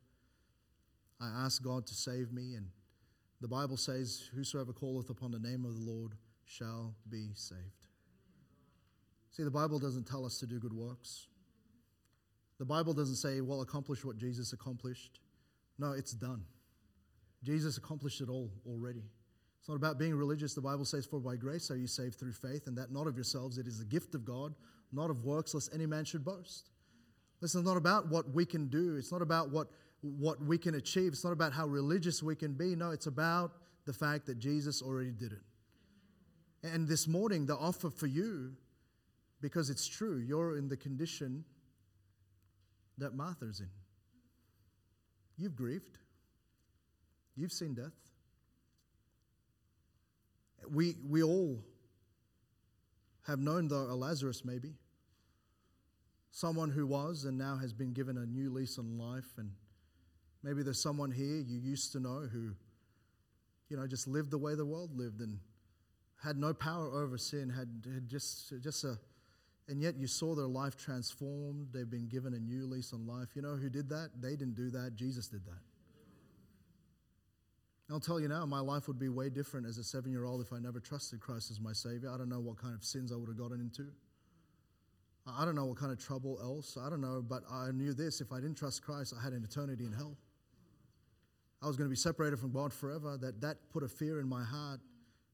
I 1.20 1.28
asked 1.44 1.64
God 1.64 1.86
to 1.86 1.94
save 1.94 2.30
me. 2.30 2.54
And 2.54 2.66
the 3.40 3.48
Bible 3.48 3.78
says, 3.78 4.28
Whosoever 4.34 4.72
calleth 4.74 5.08
upon 5.08 5.30
the 5.30 5.38
name 5.38 5.64
of 5.64 5.74
the 5.74 5.90
Lord 5.90 6.12
shall 6.44 6.94
be 7.08 7.30
saved. 7.34 7.85
See, 9.36 9.42
the 9.42 9.50
Bible 9.50 9.78
doesn't 9.78 10.06
tell 10.06 10.24
us 10.24 10.38
to 10.38 10.46
do 10.46 10.58
good 10.58 10.72
works. 10.72 11.26
The 12.58 12.64
Bible 12.64 12.94
doesn't 12.94 13.16
say, 13.16 13.42
well, 13.42 13.60
accomplish 13.60 14.02
what 14.02 14.16
Jesus 14.16 14.54
accomplished. 14.54 15.20
No, 15.78 15.92
it's 15.92 16.12
done. 16.12 16.42
Jesus 17.44 17.76
accomplished 17.76 18.22
it 18.22 18.30
all 18.30 18.50
already. 18.66 19.02
It's 19.60 19.68
not 19.68 19.74
about 19.74 19.98
being 19.98 20.14
religious. 20.14 20.54
The 20.54 20.62
Bible 20.62 20.86
says, 20.86 21.04
For 21.04 21.20
by 21.20 21.36
grace 21.36 21.70
are 21.70 21.76
you 21.76 21.86
saved 21.86 22.14
through 22.14 22.32
faith, 22.32 22.66
and 22.66 22.78
that 22.78 22.90
not 22.90 23.06
of 23.06 23.14
yourselves. 23.14 23.58
It 23.58 23.66
is 23.66 23.78
the 23.78 23.84
gift 23.84 24.14
of 24.14 24.24
God, 24.24 24.54
not 24.90 25.10
of 25.10 25.22
works, 25.22 25.52
lest 25.52 25.74
any 25.74 25.84
man 25.84 26.06
should 26.06 26.24
boast. 26.24 26.70
Listen, 27.42 27.60
it's 27.60 27.68
not 27.68 27.76
about 27.76 28.08
what 28.08 28.30
we 28.30 28.46
can 28.46 28.68
do. 28.68 28.96
It's 28.96 29.12
not 29.12 29.20
about 29.20 29.50
what, 29.50 29.68
what 30.00 30.42
we 30.42 30.56
can 30.56 30.76
achieve. 30.76 31.12
It's 31.12 31.24
not 31.24 31.34
about 31.34 31.52
how 31.52 31.66
religious 31.66 32.22
we 32.22 32.36
can 32.36 32.54
be. 32.54 32.74
No, 32.74 32.90
it's 32.90 33.06
about 33.06 33.52
the 33.84 33.92
fact 33.92 34.24
that 34.26 34.38
Jesus 34.38 34.80
already 34.80 35.12
did 35.12 35.32
it. 35.32 35.42
And 36.62 36.88
this 36.88 37.06
morning, 37.06 37.44
the 37.44 37.56
offer 37.56 37.90
for 37.90 38.06
you, 38.06 38.54
because 39.40 39.70
it's 39.70 39.86
true, 39.86 40.18
you're 40.18 40.56
in 40.56 40.68
the 40.68 40.76
condition 40.76 41.44
that 42.98 43.14
Martha's 43.14 43.60
in. 43.60 43.68
You've 45.36 45.54
grieved, 45.54 45.98
you've 47.36 47.52
seen 47.52 47.74
death. 47.74 47.92
We, 50.70 50.96
we 51.06 51.22
all 51.22 51.62
have 53.26 53.38
known 53.38 53.68
the, 53.68 53.76
a 53.76 53.94
Lazarus, 53.94 54.44
maybe. 54.44 54.74
Someone 56.30 56.70
who 56.70 56.86
was 56.86 57.24
and 57.24 57.36
now 57.36 57.56
has 57.56 57.72
been 57.72 57.92
given 57.92 58.16
a 58.18 58.26
new 58.26 58.50
lease 58.50 58.78
on 58.78 58.98
life. 58.98 59.26
And 59.36 59.50
maybe 60.42 60.62
there's 60.62 60.82
someone 60.82 61.10
here 61.10 61.36
you 61.40 61.58
used 61.58 61.92
to 61.92 62.00
know 62.00 62.28
who, 62.32 62.52
you 63.68 63.76
know, 63.76 63.86
just 63.86 64.06
lived 64.08 64.30
the 64.30 64.38
way 64.38 64.54
the 64.54 64.64
world 64.64 64.96
lived 64.96 65.20
and 65.20 65.38
had 66.22 66.36
no 66.36 66.54
power 66.54 67.02
over 67.02 67.18
sin, 67.18 67.50
had, 67.50 67.68
had 67.92 68.08
just, 68.08 68.52
just 68.62 68.84
a, 68.84 68.98
and 69.68 69.80
yet 69.80 69.96
you 69.96 70.06
saw 70.06 70.34
their 70.34 70.46
life 70.46 70.76
transformed. 70.76 71.68
They've 71.72 71.88
been 71.88 72.08
given 72.08 72.34
a 72.34 72.38
new 72.38 72.66
lease 72.66 72.92
on 72.92 73.06
life. 73.06 73.30
You 73.34 73.42
know 73.42 73.56
who 73.56 73.68
did 73.68 73.88
that? 73.88 74.10
They 74.20 74.30
didn't 74.30 74.54
do 74.54 74.70
that. 74.70 74.94
Jesus 74.94 75.26
did 75.28 75.44
that. 75.46 75.60
I'll 77.90 78.00
tell 78.00 78.18
you 78.18 78.26
now, 78.26 78.44
my 78.46 78.58
life 78.58 78.88
would 78.88 78.98
be 78.98 79.08
way 79.08 79.28
different 79.28 79.66
as 79.66 79.78
a 79.78 79.84
seven 79.84 80.10
year 80.10 80.24
old 80.24 80.40
if 80.40 80.52
I 80.52 80.58
never 80.58 80.80
trusted 80.80 81.20
Christ 81.20 81.50
as 81.50 81.60
my 81.60 81.72
Savior. 81.72 82.10
I 82.12 82.18
don't 82.18 82.28
know 82.28 82.40
what 82.40 82.56
kind 82.56 82.74
of 82.74 82.84
sins 82.84 83.12
I 83.12 83.16
would 83.16 83.28
have 83.28 83.38
gotten 83.38 83.60
into. 83.60 83.86
I 85.26 85.44
don't 85.44 85.56
know 85.56 85.66
what 85.66 85.76
kind 85.76 85.90
of 85.90 85.98
trouble 85.98 86.38
else. 86.40 86.76
I 86.80 86.88
don't 86.88 87.00
know, 87.00 87.22
but 87.26 87.42
I 87.50 87.70
knew 87.72 87.92
this 87.92 88.20
if 88.20 88.32
I 88.32 88.36
didn't 88.36 88.56
trust 88.56 88.82
Christ, 88.82 89.14
I 89.18 89.22
had 89.22 89.32
an 89.32 89.44
eternity 89.44 89.84
in 89.84 89.92
hell. 89.92 90.16
I 91.62 91.66
was 91.66 91.76
going 91.76 91.86
to 91.86 91.90
be 91.90 91.96
separated 91.96 92.38
from 92.38 92.52
God 92.52 92.72
forever. 92.72 93.16
That, 93.16 93.40
that 93.40 93.56
put 93.72 93.82
a 93.82 93.88
fear 93.88 94.20
in 94.20 94.28
my 94.28 94.44
heart, 94.44 94.80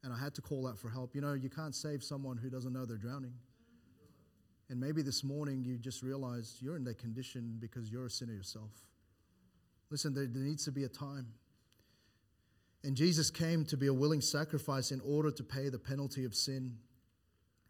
and 0.02 0.12
I 0.12 0.18
had 0.18 0.34
to 0.36 0.40
call 0.42 0.66
out 0.66 0.78
for 0.78 0.88
help. 0.88 1.14
You 1.14 1.20
know, 1.20 1.34
you 1.34 1.50
can't 1.50 1.74
save 1.74 2.02
someone 2.02 2.38
who 2.38 2.48
doesn't 2.48 2.72
know 2.72 2.86
they're 2.86 2.96
drowning. 2.96 3.34
And 4.72 4.80
maybe 4.80 5.02
this 5.02 5.22
morning 5.22 5.62
you 5.62 5.76
just 5.76 6.02
realized 6.02 6.62
you're 6.62 6.76
in 6.76 6.84
that 6.84 6.96
condition 6.96 7.58
because 7.60 7.92
you're 7.92 8.06
a 8.06 8.10
sinner 8.10 8.32
yourself. 8.32 8.70
Listen, 9.90 10.14
there, 10.14 10.26
needs 10.26 10.64
to 10.64 10.72
be 10.72 10.84
a 10.84 10.88
time 10.88 11.26
and 12.82 12.96
Jesus 12.96 13.30
came 13.30 13.66
to 13.66 13.76
be 13.76 13.88
a 13.88 13.92
willing 13.92 14.22
sacrifice 14.22 14.90
in 14.90 15.02
order 15.02 15.30
to 15.30 15.44
pay 15.44 15.68
the 15.68 15.78
penalty 15.78 16.24
of 16.24 16.34
sin. 16.34 16.78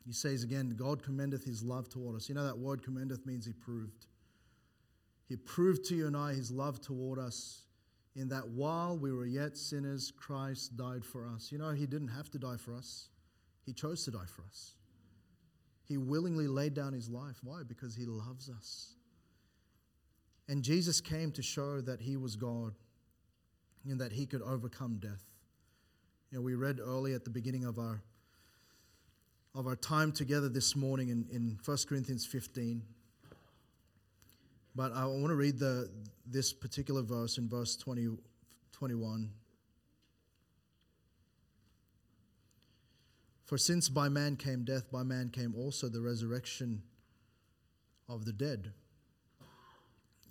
He 0.06 0.12
says 0.12 0.44
again, 0.44 0.76
God 0.78 1.02
commendeth 1.02 1.44
his 1.44 1.64
love 1.64 1.88
toward 1.88 2.14
us. 2.14 2.28
You 2.28 2.36
know 2.36 2.44
that 2.44 2.56
word 2.56 2.84
commendeth 2.84 3.26
means 3.26 3.46
he 3.46 3.52
proved. 3.52 4.06
He 5.28 5.34
proved 5.34 5.84
to 5.86 5.96
you 5.96 6.06
and 6.06 6.16
I 6.16 6.34
his 6.34 6.52
love 6.52 6.80
toward 6.80 7.18
us 7.18 7.62
in 8.14 8.28
that 8.28 8.46
while 8.46 8.96
we 8.96 9.12
were 9.12 9.26
yet 9.26 9.56
sinners, 9.56 10.12
Christ 10.16 10.76
died 10.76 11.04
for 11.04 11.26
us. 11.26 11.50
You 11.50 11.58
know, 11.58 11.70
he 11.70 11.86
didn't 11.86 12.14
have 12.14 12.30
to 12.30 12.38
die 12.38 12.58
for 12.58 12.76
us, 12.76 13.08
he 13.66 13.72
chose 13.72 14.04
to 14.04 14.12
die 14.12 14.26
for 14.26 14.42
us. 14.42 14.76
He 15.92 15.98
willingly 15.98 16.48
laid 16.48 16.72
down 16.72 16.94
his 16.94 17.10
life. 17.10 17.36
Why? 17.42 17.64
Because 17.68 17.94
he 17.94 18.06
loves 18.06 18.48
us. 18.48 18.94
And 20.48 20.62
Jesus 20.62 21.02
came 21.02 21.30
to 21.32 21.42
show 21.42 21.82
that 21.82 22.00
he 22.00 22.16
was 22.16 22.34
God 22.34 22.72
and 23.86 24.00
that 24.00 24.10
he 24.10 24.24
could 24.24 24.40
overcome 24.40 24.96
death. 24.96 25.22
You 26.30 26.38
know, 26.38 26.42
we 26.42 26.54
read 26.54 26.80
early 26.80 27.12
at 27.12 27.24
the 27.24 27.30
beginning 27.30 27.66
of 27.66 27.78
our 27.78 28.00
of 29.54 29.66
our 29.66 29.76
time 29.76 30.12
together 30.12 30.48
this 30.48 30.74
morning 30.74 31.10
in, 31.10 31.26
in 31.30 31.58
1 31.62 31.76
Corinthians 31.86 32.24
15. 32.24 32.80
But 34.74 34.94
I 34.94 35.04
want 35.04 35.26
to 35.26 35.34
read 35.34 35.58
the, 35.58 35.90
this 36.26 36.54
particular 36.54 37.02
verse 37.02 37.36
in 37.36 37.50
verse 37.50 37.76
20, 37.76 38.16
21. 38.72 39.28
For 43.52 43.58
since 43.58 43.90
by 43.90 44.08
man 44.08 44.36
came 44.36 44.64
death, 44.64 44.90
by 44.90 45.02
man 45.02 45.28
came 45.28 45.54
also 45.54 45.90
the 45.90 46.00
resurrection 46.00 46.80
of 48.08 48.24
the 48.24 48.32
dead. 48.32 48.72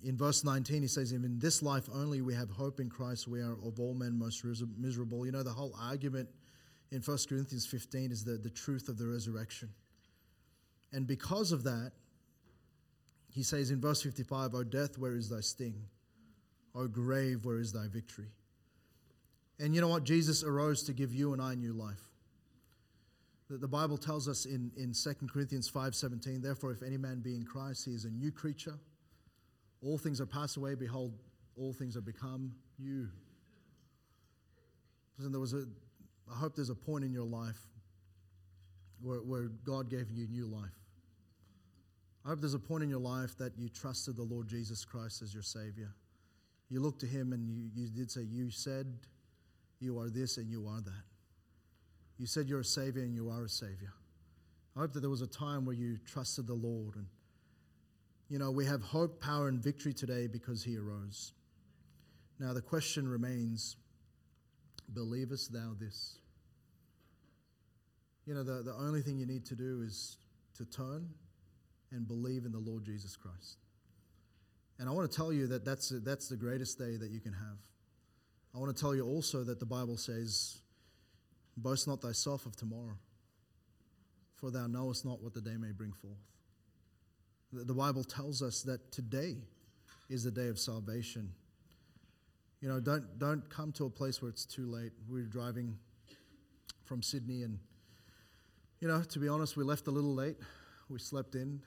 In 0.03 0.17
verse 0.17 0.43
19, 0.43 0.81
he 0.81 0.87
says, 0.87 1.11
In 1.11 1.37
this 1.37 1.61
life 1.61 1.87
only 1.93 2.23
we 2.23 2.33
have 2.33 2.49
hope 2.49 2.79
in 2.79 2.89
Christ, 2.89 3.27
we 3.27 3.41
are 3.41 3.53
of 3.63 3.79
all 3.79 3.93
men 3.93 4.17
most 4.17 4.43
miserable. 4.75 5.23
You 5.23 5.33
know, 5.33 5.43
the 5.43 5.51
whole 5.51 5.75
argument 5.79 6.29
in 6.89 7.03
1 7.03 7.17
Corinthians 7.29 7.67
15 7.67 8.11
is 8.11 8.23
the, 8.23 8.39
the 8.39 8.49
truth 8.49 8.89
of 8.89 8.97
the 8.97 9.05
resurrection. 9.05 9.69
And 10.91 11.05
because 11.05 11.51
of 11.51 11.63
that, 11.65 11.91
he 13.31 13.43
says 13.43 13.69
in 13.69 13.79
verse 13.79 14.01
55, 14.01 14.55
O 14.55 14.63
death, 14.63 14.97
where 14.97 15.13
is 15.13 15.29
thy 15.29 15.41
sting? 15.41 15.75
O 16.73 16.87
grave, 16.87 17.45
where 17.45 17.59
is 17.59 17.71
thy 17.71 17.87
victory? 17.87 18.31
And 19.59 19.75
you 19.75 19.81
know 19.81 19.89
what? 19.89 20.05
Jesus 20.05 20.43
arose 20.43 20.81
to 20.85 20.93
give 20.93 21.13
you 21.13 21.33
and 21.33 21.41
I 21.41 21.53
new 21.53 21.73
life. 21.73 22.10
The 23.59 23.67
Bible 23.67 23.97
tells 23.97 24.29
us 24.29 24.45
in, 24.45 24.71
in 24.77 24.93
2 24.93 25.27
Corinthians 25.27 25.69
5:17, 25.69 26.41
therefore, 26.41 26.71
if 26.71 26.81
any 26.81 26.97
man 26.97 27.19
be 27.19 27.35
in 27.35 27.43
Christ, 27.43 27.83
he 27.85 27.91
is 27.91 28.05
a 28.05 28.09
new 28.09 28.31
creature. 28.31 28.79
All 29.83 29.97
things 29.97 30.21
are 30.21 30.25
passed 30.25 30.57
away, 30.57 30.75
behold, 30.75 31.13
all 31.57 31.73
things 31.73 31.97
are 31.97 32.01
become 32.01 32.53
new. 32.79 33.09
Listen, 35.17 35.31
there 35.31 35.41
was 35.41 35.53
a 35.53 35.65
I 36.31 36.35
hope 36.35 36.55
there's 36.55 36.69
a 36.69 36.75
point 36.75 37.03
in 37.03 37.11
your 37.11 37.25
life 37.25 37.59
where, 39.01 39.19
where 39.19 39.49
God 39.65 39.89
gave 39.89 40.09
you 40.11 40.27
new 40.27 40.47
life. 40.47 40.69
I 42.23 42.29
hope 42.29 42.39
there's 42.39 42.53
a 42.53 42.59
point 42.59 42.83
in 42.83 42.89
your 42.89 42.99
life 42.99 43.37
that 43.37 43.57
you 43.57 43.67
trusted 43.67 44.15
the 44.15 44.23
Lord 44.23 44.47
Jesus 44.47 44.85
Christ 44.85 45.21
as 45.21 45.33
your 45.33 45.43
Savior. 45.43 45.93
You 46.69 46.79
looked 46.79 47.01
to 47.01 47.07
Him 47.07 47.33
and 47.33 47.49
you, 47.49 47.69
you 47.73 47.89
did 47.89 48.09
say, 48.11 48.21
You 48.21 48.49
said 48.49 48.87
you 49.79 49.99
are 49.99 50.09
this 50.09 50.37
and 50.37 50.49
you 50.49 50.67
are 50.67 50.79
that. 50.81 51.10
You 52.21 52.27
said 52.27 52.47
you're 52.47 52.59
a 52.59 52.63
Savior 52.63 53.01
and 53.01 53.15
you 53.15 53.31
are 53.31 53.45
a 53.45 53.49
Savior. 53.49 53.93
I 54.77 54.81
hope 54.81 54.93
that 54.93 54.99
there 54.99 55.09
was 55.09 55.23
a 55.23 55.27
time 55.27 55.65
where 55.65 55.73
you 55.73 55.97
trusted 56.05 56.45
the 56.45 56.53
Lord. 56.53 56.93
And, 56.93 57.07
you 58.29 58.37
know, 58.37 58.51
we 58.51 58.63
have 58.67 58.83
hope, 58.83 59.19
power, 59.19 59.47
and 59.47 59.59
victory 59.59 59.91
today 59.91 60.27
because 60.27 60.63
He 60.63 60.77
arose. 60.77 61.33
Now, 62.39 62.53
the 62.53 62.61
question 62.61 63.07
remains 63.07 63.75
Believest 64.93 65.51
thou 65.51 65.71
this? 65.79 66.19
You 68.27 68.35
know, 68.35 68.43
the, 68.43 68.61
the 68.61 68.73
only 68.75 69.01
thing 69.01 69.17
you 69.17 69.25
need 69.25 69.47
to 69.47 69.55
do 69.55 69.81
is 69.81 70.17
to 70.57 70.65
turn 70.65 71.09
and 71.91 72.07
believe 72.07 72.45
in 72.45 72.51
the 72.51 72.59
Lord 72.59 72.85
Jesus 72.85 73.15
Christ. 73.15 73.57
And 74.77 74.87
I 74.87 74.91
want 74.91 75.09
to 75.09 75.17
tell 75.17 75.33
you 75.33 75.47
that 75.47 75.65
that's, 75.65 75.91
that's 76.05 76.29
the 76.29 76.37
greatest 76.37 76.77
day 76.77 76.97
that 76.97 77.09
you 77.09 77.19
can 77.19 77.33
have. 77.33 77.57
I 78.53 78.59
want 78.59 78.75
to 78.75 78.79
tell 78.79 78.93
you 78.93 79.07
also 79.07 79.43
that 79.43 79.59
the 79.59 79.65
Bible 79.65 79.97
says, 79.97 80.61
Boast 81.61 81.87
not 81.87 82.01
thyself 82.01 82.45
of 82.45 82.55
tomorrow, 82.55 82.97
for 84.35 84.49
thou 84.49 84.67
knowest 84.67 85.05
not 85.05 85.21
what 85.21 85.33
the 85.33 85.41
day 85.41 85.57
may 85.57 85.71
bring 85.71 85.91
forth. 85.91 86.13
The 87.53 87.73
Bible 87.73 88.03
tells 88.03 88.41
us 88.41 88.63
that 88.63 88.91
today 88.91 89.35
is 90.09 90.23
the 90.23 90.31
day 90.31 90.47
of 90.47 90.57
salvation. 90.57 91.31
You 92.61 92.69
know, 92.69 92.79
don't, 92.79 93.19
don't 93.19 93.47
come 93.49 93.71
to 93.73 93.85
a 93.85 93.89
place 93.89 94.21
where 94.21 94.29
it's 94.29 94.45
too 94.45 94.65
late. 94.65 94.91
We 95.09 95.21
were 95.21 95.27
driving 95.27 95.77
from 96.85 97.03
Sydney, 97.03 97.43
and, 97.43 97.59
you 98.79 98.87
know, 98.87 99.03
to 99.03 99.19
be 99.19 99.27
honest, 99.27 99.57
we 99.57 99.63
left 99.63 99.87
a 99.87 99.91
little 99.91 100.13
late. 100.13 100.37
We 100.89 100.99
slept 100.99 101.35
in, 101.35 101.61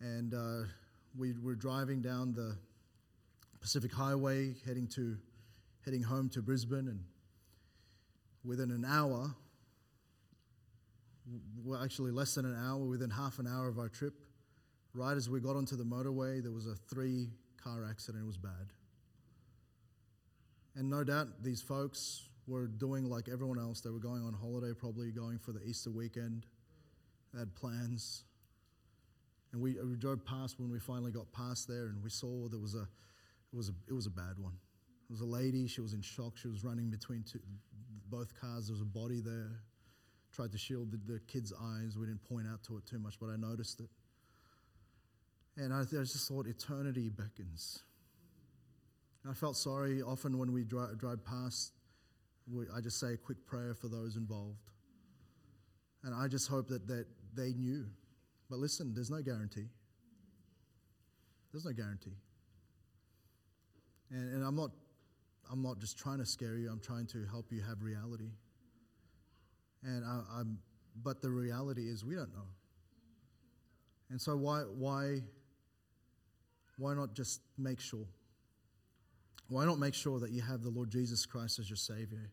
and 0.00 0.34
uh, 0.34 0.68
we 1.18 1.34
were 1.42 1.54
driving 1.54 2.00
down 2.00 2.32
the 2.32 2.56
Pacific 3.60 3.92
Highway, 3.92 4.54
heading 4.66 4.86
to 4.88 5.16
heading 5.84 6.02
home 6.02 6.28
to 6.30 6.42
Brisbane, 6.42 6.88
and 6.88 7.00
within 8.46 8.70
an 8.70 8.84
hour, 8.84 9.34
well, 11.64 11.82
actually 11.82 12.12
less 12.12 12.34
than 12.34 12.44
an 12.44 12.56
hour, 12.56 12.78
within 12.78 13.10
half 13.10 13.38
an 13.38 13.46
hour 13.46 13.68
of 13.68 13.78
our 13.78 13.88
trip, 13.88 14.14
right 14.94 15.16
as 15.16 15.28
we 15.28 15.40
got 15.40 15.56
onto 15.56 15.76
the 15.76 15.84
motorway, 15.84 16.42
there 16.42 16.52
was 16.52 16.66
a 16.66 16.76
three 16.88 17.28
car 17.62 17.84
accident. 17.88 18.22
It 18.22 18.26
was 18.26 18.38
bad. 18.38 18.72
And 20.76 20.88
no 20.88 21.02
doubt 21.02 21.42
these 21.42 21.60
folks 21.60 22.28
were 22.46 22.66
doing 22.66 23.08
like 23.08 23.28
everyone 23.28 23.58
else. 23.58 23.80
They 23.80 23.90
were 23.90 23.98
going 23.98 24.22
on 24.22 24.32
holiday, 24.32 24.72
probably 24.78 25.10
going 25.10 25.38
for 25.38 25.52
the 25.52 25.62
Easter 25.64 25.90
weekend. 25.90 26.46
They 27.32 27.40
had 27.40 27.54
plans. 27.54 28.22
And 29.52 29.60
we, 29.60 29.74
we 29.82 29.96
drove 29.96 30.24
past 30.24 30.60
when 30.60 30.70
we 30.70 30.78
finally 30.78 31.10
got 31.10 31.32
past 31.32 31.66
there, 31.66 31.86
and 31.86 32.02
we 32.02 32.10
saw 32.10 32.48
there 32.48 32.60
was 32.60 32.74
a, 32.74 32.82
it 33.52 33.56
was 33.56 33.70
a, 33.70 33.72
it 33.88 33.94
was 33.94 34.06
a 34.06 34.10
bad 34.10 34.38
one. 34.38 34.52
It 35.08 35.12
was 35.12 35.20
a 35.20 35.26
lady. 35.26 35.68
She 35.68 35.80
was 35.80 35.92
in 35.92 36.02
shock. 36.02 36.36
She 36.36 36.48
was 36.48 36.64
running 36.64 36.90
between 36.90 37.22
two, 37.22 37.38
both 38.08 38.38
cars. 38.40 38.66
There 38.66 38.74
was 38.74 38.82
a 38.82 38.84
body 38.84 39.20
there. 39.20 39.60
Tried 40.32 40.50
to 40.52 40.58
shield 40.58 40.90
the, 40.90 41.12
the 41.12 41.20
kid's 41.20 41.52
eyes. 41.52 41.96
We 41.96 42.06
didn't 42.06 42.24
point 42.24 42.46
out 42.52 42.62
to 42.64 42.76
it 42.76 42.86
too 42.86 42.98
much, 42.98 43.14
but 43.20 43.28
I 43.28 43.36
noticed 43.36 43.80
it. 43.80 43.88
And 45.56 45.72
I, 45.72 45.80
I 45.80 46.02
just 46.02 46.28
thought 46.28 46.46
eternity 46.46 47.08
beckons. 47.08 47.82
I 49.28 49.32
felt 49.32 49.56
sorry 49.56 50.02
often 50.02 50.38
when 50.38 50.52
we 50.52 50.64
drive, 50.64 50.98
drive 50.98 51.24
past. 51.24 51.72
We, 52.52 52.66
I 52.74 52.80
just 52.80 53.00
say 53.00 53.14
a 53.14 53.16
quick 53.16 53.44
prayer 53.46 53.74
for 53.74 53.88
those 53.88 54.16
involved. 54.16 54.70
And 56.04 56.14
I 56.14 56.28
just 56.28 56.48
hope 56.48 56.68
that, 56.68 56.86
that 56.88 57.06
they 57.34 57.52
knew. 57.52 57.86
But 58.50 58.58
listen, 58.58 58.92
there's 58.94 59.10
no 59.10 59.22
guarantee. 59.22 59.66
There's 61.52 61.64
no 61.64 61.72
guarantee. 61.72 62.14
And, 64.10 64.34
and 64.34 64.44
I'm 64.44 64.54
not 64.54 64.70
I'm 65.50 65.62
not 65.62 65.78
just 65.78 65.98
trying 65.98 66.18
to 66.18 66.26
scare 66.26 66.56
you, 66.56 66.70
I'm 66.70 66.80
trying 66.80 67.06
to 67.08 67.24
help 67.30 67.52
you 67.52 67.62
have 67.62 67.82
reality. 67.82 68.30
And 69.82 70.04
I, 70.04 70.40
am 70.40 70.58
but 71.02 71.20
the 71.20 71.30
reality 71.30 71.88
is 71.88 72.04
we 72.04 72.14
don't 72.14 72.32
know. 72.32 72.48
And 74.10 74.20
so 74.20 74.36
why, 74.36 74.60
why, 74.60 75.20
why 76.78 76.94
not 76.94 77.14
just 77.14 77.40
make 77.58 77.80
sure? 77.80 78.06
Why 79.48 79.64
not 79.64 79.78
make 79.78 79.94
sure 79.94 80.18
that 80.20 80.30
you 80.30 80.42
have 80.42 80.62
the 80.62 80.70
Lord 80.70 80.90
Jesus 80.90 81.26
Christ 81.26 81.58
as 81.58 81.68
your 81.68 81.76
Savior? 81.76 82.30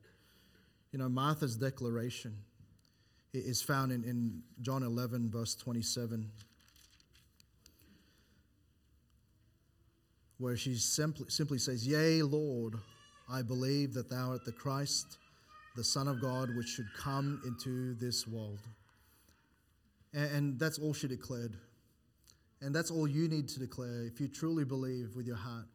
You 0.91 0.99
know, 0.99 1.09
Martha's 1.09 1.55
declaration 1.55 2.35
is 3.33 3.61
found 3.61 3.91
in, 3.91 4.03
in 4.03 4.43
John 4.61 4.83
11, 4.83 5.29
verse 5.29 5.55
27, 5.55 6.29
where 10.37 10.55
she 10.55 10.75
simply, 10.75 11.25
simply 11.29 11.57
says, 11.57 11.87
Yea, 11.87 12.21
Lord, 12.21 12.75
I 13.29 13.41
believe 13.41 13.93
that 13.93 14.09
thou 14.09 14.31
art 14.31 14.45
the 14.45 14.51
Christ, 14.51 15.17
the 15.75 15.83
Son 15.83 16.07
of 16.07 16.21
God, 16.21 16.55
which 16.55 16.67
should 16.67 16.91
come 16.97 17.41
into 17.45 17.95
this 17.95 18.27
world. 18.27 18.59
And, 20.13 20.59
that's 20.59 20.77
all 20.77 20.93
she 20.93 21.07
declared. 21.07 21.55
And 22.61 22.73
that's 22.73 22.91
all 22.91 23.07
you 23.07 23.27
need 23.27 23.47
to 23.49 23.59
declare. 23.59 24.03
If 24.03 24.19
you 24.19 24.27
truly 24.27 24.63
believe 24.63 25.15
with 25.15 25.25
your 25.25 25.35
heart 25.35 25.65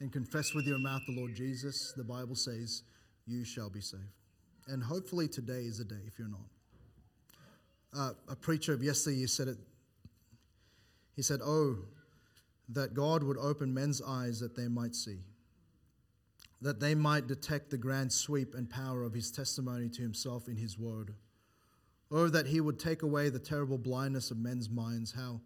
and 0.00 0.12
confess 0.12 0.54
with 0.54 0.66
your 0.66 0.78
mouth 0.78 1.02
the 1.06 1.14
Lord 1.14 1.34
Jesus, 1.34 1.92
the 1.96 2.04
Bible 2.04 2.34
says, 2.34 2.82
you 3.26 3.44
shall 3.44 3.70
be 3.70 3.80
saved. 3.80 4.02
And 4.68 4.82
hopefully 4.82 5.28
today 5.28 5.60
is 5.60 5.78
the 5.78 5.84
day 5.84 6.00
if 6.06 6.18
you're 6.18 6.28
not. 6.28 6.40
Uh, 7.96 8.10
a 8.28 8.36
preacher 8.36 8.72
of 8.72 8.82
yesterday 8.82 9.24
said 9.26 9.48
it. 9.48 9.56
He 11.14 11.22
said, 11.22 11.40
Oh, 11.42 11.76
that 12.68 12.94
God 12.94 13.22
would 13.22 13.38
open 13.38 13.72
men's 13.72 14.02
eyes 14.02 14.40
that 14.40 14.56
they 14.56 14.68
might 14.68 14.94
see 14.94 15.18
that 16.60 16.80
they 16.80 16.94
might 16.94 17.26
detect 17.26 17.70
the 17.70 17.78
grand 17.78 18.12
sweep 18.12 18.54
and 18.54 18.68
power 18.70 19.02
of 19.02 19.12
his 19.12 19.30
testimony 19.30 19.88
to 19.90 20.02
himself 20.02 20.48
in 20.48 20.56
his 20.56 20.78
word. 20.78 21.14
Oh, 22.10 22.28
that 22.28 22.46
he 22.46 22.60
would 22.60 22.78
take 22.78 23.02
away 23.02 23.28
the 23.28 23.38
terrible 23.38 23.78
blindness 23.78 24.30
of 24.30 24.38
men's 24.38 24.70
minds. 24.70 25.12
How 25.12 25.40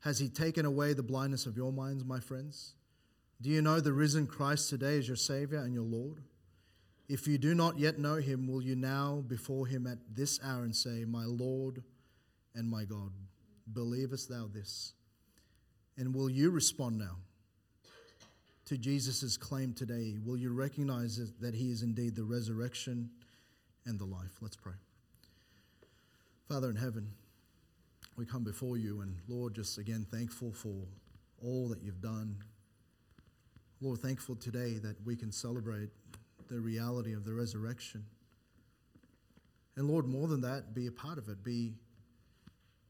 has 0.00 0.18
he 0.18 0.28
taken 0.28 0.64
away 0.64 0.92
the 0.92 1.02
blindness 1.02 1.46
of 1.46 1.56
your 1.56 1.72
minds, 1.72 2.04
my 2.04 2.20
friends? 2.20 2.74
Do 3.40 3.50
you 3.50 3.62
know 3.62 3.80
the 3.80 3.92
risen 3.92 4.26
Christ 4.26 4.70
today 4.70 4.96
is 4.96 5.06
your 5.06 5.16
Savior 5.16 5.58
and 5.58 5.74
your 5.74 5.84
Lord? 5.84 6.22
If 7.08 7.26
you 7.26 7.38
do 7.38 7.54
not 7.54 7.78
yet 7.78 7.98
know 7.98 8.16
him, 8.16 8.46
will 8.46 8.62
you 8.62 8.76
now 8.76 9.24
before 9.26 9.66
him 9.66 9.86
at 9.86 9.98
this 10.14 10.38
hour 10.44 10.62
and 10.62 10.74
say, 10.74 11.04
My 11.04 11.24
Lord 11.24 11.82
and 12.54 12.68
my 12.68 12.84
God? 12.84 13.12
Believest 13.72 14.28
thou 14.28 14.48
this? 14.52 14.92
And 15.96 16.14
will 16.14 16.30
you 16.30 16.50
respond 16.50 16.98
now? 16.98 17.16
To 18.68 18.76
Jesus' 18.76 19.38
claim 19.38 19.72
today? 19.72 20.16
Will 20.22 20.36
you 20.36 20.52
recognize 20.52 21.18
that 21.40 21.54
he 21.54 21.70
is 21.70 21.82
indeed 21.82 22.14
the 22.14 22.24
resurrection 22.24 23.08
and 23.86 23.98
the 23.98 24.04
life? 24.04 24.36
Let's 24.42 24.56
pray. 24.56 24.74
Father 26.50 26.68
in 26.68 26.76
heaven, 26.76 27.10
we 28.18 28.26
come 28.26 28.44
before 28.44 28.76
you, 28.76 29.00
and 29.00 29.16
Lord, 29.26 29.54
just 29.54 29.78
again 29.78 30.06
thankful 30.10 30.52
for 30.52 30.74
all 31.42 31.68
that 31.70 31.82
you've 31.82 32.02
done. 32.02 32.36
Lord, 33.80 34.00
thankful 34.00 34.36
today 34.36 34.74
that 34.82 34.96
we 35.02 35.16
can 35.16 35.32
celebrate 35.32 35.88
the 36.48 36.60
reality 36.60 37.14
of 37.14 37.24
the 37.24 37.32
resurrection. 37.32 38.04
And 39.76 39.88
Lord, 39.88 40.06
more 40.06 40.28
than 40.28 40.42
that, 40.42 40.74
be 40.74 40.88
a 40.88 40.92
part 40.92 41.16
of 41.16 41.28
it. 41.30 41.42
Be, 41.42 41.72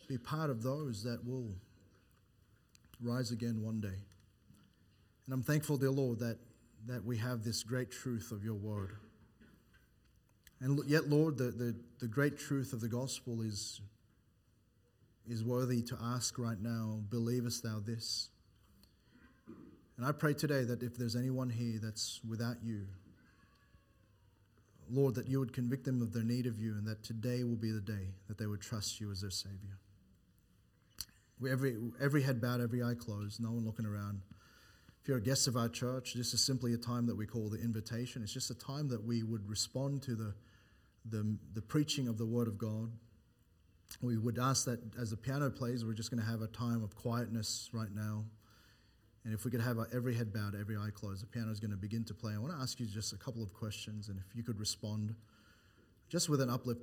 be 0.09 0.19
part 0.19 0.51
of 0.51 0.65
those 0.65 1.05
that 1.05 1.25
will 1.25 1.53
rise 3.01 3.31
again 3.31 3.63
one 3.63 3.81
day. 3.81 4.08
And 5.29 5.35
I'm 5.35 5.43
thankful, 5.43 5.77
dear 5.77 5.91
Lord, 5.91 6.21
that, 6.21 6.39
that 6.87 7.05
we 7.05 7.19
have 7.19 7.45
this 7.45 7.63
great 7.63 7.91
truth 7.91 8.33
of 8.33 8.43
your 8.43 8.55
word. 8.55 8.97
And 10.59 10.81
yet, 10.89 11.11
Lord, 11.11 11.37
the, 11.37 11.51
the, 11.51 11.77
the 12.01 12.09
great 12.09 12.39
truth 12.39 12.73
of 12.73 12.81
the 12.81 12.89
gospel 12.89 13.43
is, 13.43 13.83
is 15.29 15.45
worthy 15.45 15.83
to 15.83 15.99
ask 16.03 16.39
right 16.39 16.59
now 16.59 17.01
believest 17.11 17.63
thou 17.63 17.79
this? 17.79 18.31
And 19.99 20.07
I 20.07 20.13
pray 20.13 20.33
today 20.33 20.65
that 20.65 20.83
if 20.83 20.97
there's 20.97 21.15
anyone 21.15 21.51
here 21.51 21.79
that's 21.83 22.21
without 22.27 22.57
you, 22.65 22.87
Lord, 24.91 25.15
that 25.17 25.29
you 25.29 25.41
would 25.41 25.53
convict 25.53 25.85
them 25.85 26.01
of 26.01 26.15
their 26.15 26.25
need 26.25 26.47
of 26.47 26.59
you, 26.59 26.73
and 26.73 26.87
that 26.87 27.05
today 27.05 27.45
will 27.45 27.57
be 27.57 27.71
the 27.71 27.83
day 27.83 28.15
that 28.29 28.39
they 28.39 28.47
would 28.47 28.63
trust 28.63 28.99
you 28.99 29.11
as 29.11 29.21
their 29.21 29.29
Savior. 29.29 29.77
Every, 31.47 31.77
every 32.01 32.23
head 32.23 32.41
bowed, 32.41 32.63
every 32.63 32.83
eye 32.83 32.95
closed, 32.99 33.43
no 33.43 33.51
one 33.51 33.67
looking 33.67 33.85
around. 33.85 34.23
You're 35.09 35.17
a 35.17 35.23
guest 35.23 35.49
of 35.49 35.57
our 35.57 35.71
church, 35.71 36.13
this 36.13 36.35
is 36.35 36.43
simply 36.43 36.75
a 36.75 36.77
time 36.77 37.07
that 37.07 37.17
we 37.17 37.25
call 37.25 37.49
the 37.49 37.59
invitation. 37.59 38.23
It's 38.23 38.31
just 38.31 38.51
a 38.51 38.55
time 38.55 38.89
that 38.89 39.03
we 39.03 39.23
would 39.23 39.49
respond 39.49 40.03
to 40.03 40.15
the, 40.15 40.35
the, 41.09 41.39
the 41.55 41.63
preaching 41.63 42.09
of 42.09 42.19
the 42.19 42.27
Word 42.27 42.47
of 42.47 42.59
God. 42.59 42.93
We 44.03 44.19
would 44.19 44.39
ask 44.39 44.67
that 44.67 44.81
as 45.01 45.09
the 45.09 45.17
piano 45.17 45.49
plays, 45.49 45.83
we're 45.83 45.95
just 45.95 46.11
going 46.11 46.23
to 46.23 46.31
have 46.31 46.43
a 46.43 46.47
time 46.47 46.85
of 46.85 46.95
quietness 46.95 47.71
right 47.73 47.89
now. 47.91 48.27
And 49.25 49.33
if 49.33 49.47
we 49.47 49.51
could 49.51 49.63
have 49.63 49.79
our 49.79 49.89
every 49.95 50.15
head 50.15 50.31
bowed, 50.31 50.55
every 50.55 50.77
eye 50.77 50.91
closed, 50.93 51.23
the 51.23 51.27
piano 51.27 51.51
is 51.51 51.59
going 51.59 51.71
to 51.71 51.79
begin 51.79 52.05
to 52.05 52.13
play. 52.13 52.35
I 52.35 52.39
want 52.39 52.53
to 52.53 52.61
ask 52.61 52.79
you 52.79 52.85
just 52.85 53.15
a 53.15 53.17
couple 53.17 53.43
of 53.43 53.55
questions, 53.55 54.11
and 54.11 54.19
if 54.19 54.37
you 54.37 54.43
could 54.43 54.61
respond 54.61 55.15
just 56.11 56.29
with 56.29 56.43
an 56.43 56.51
uplift. 56.51 56.77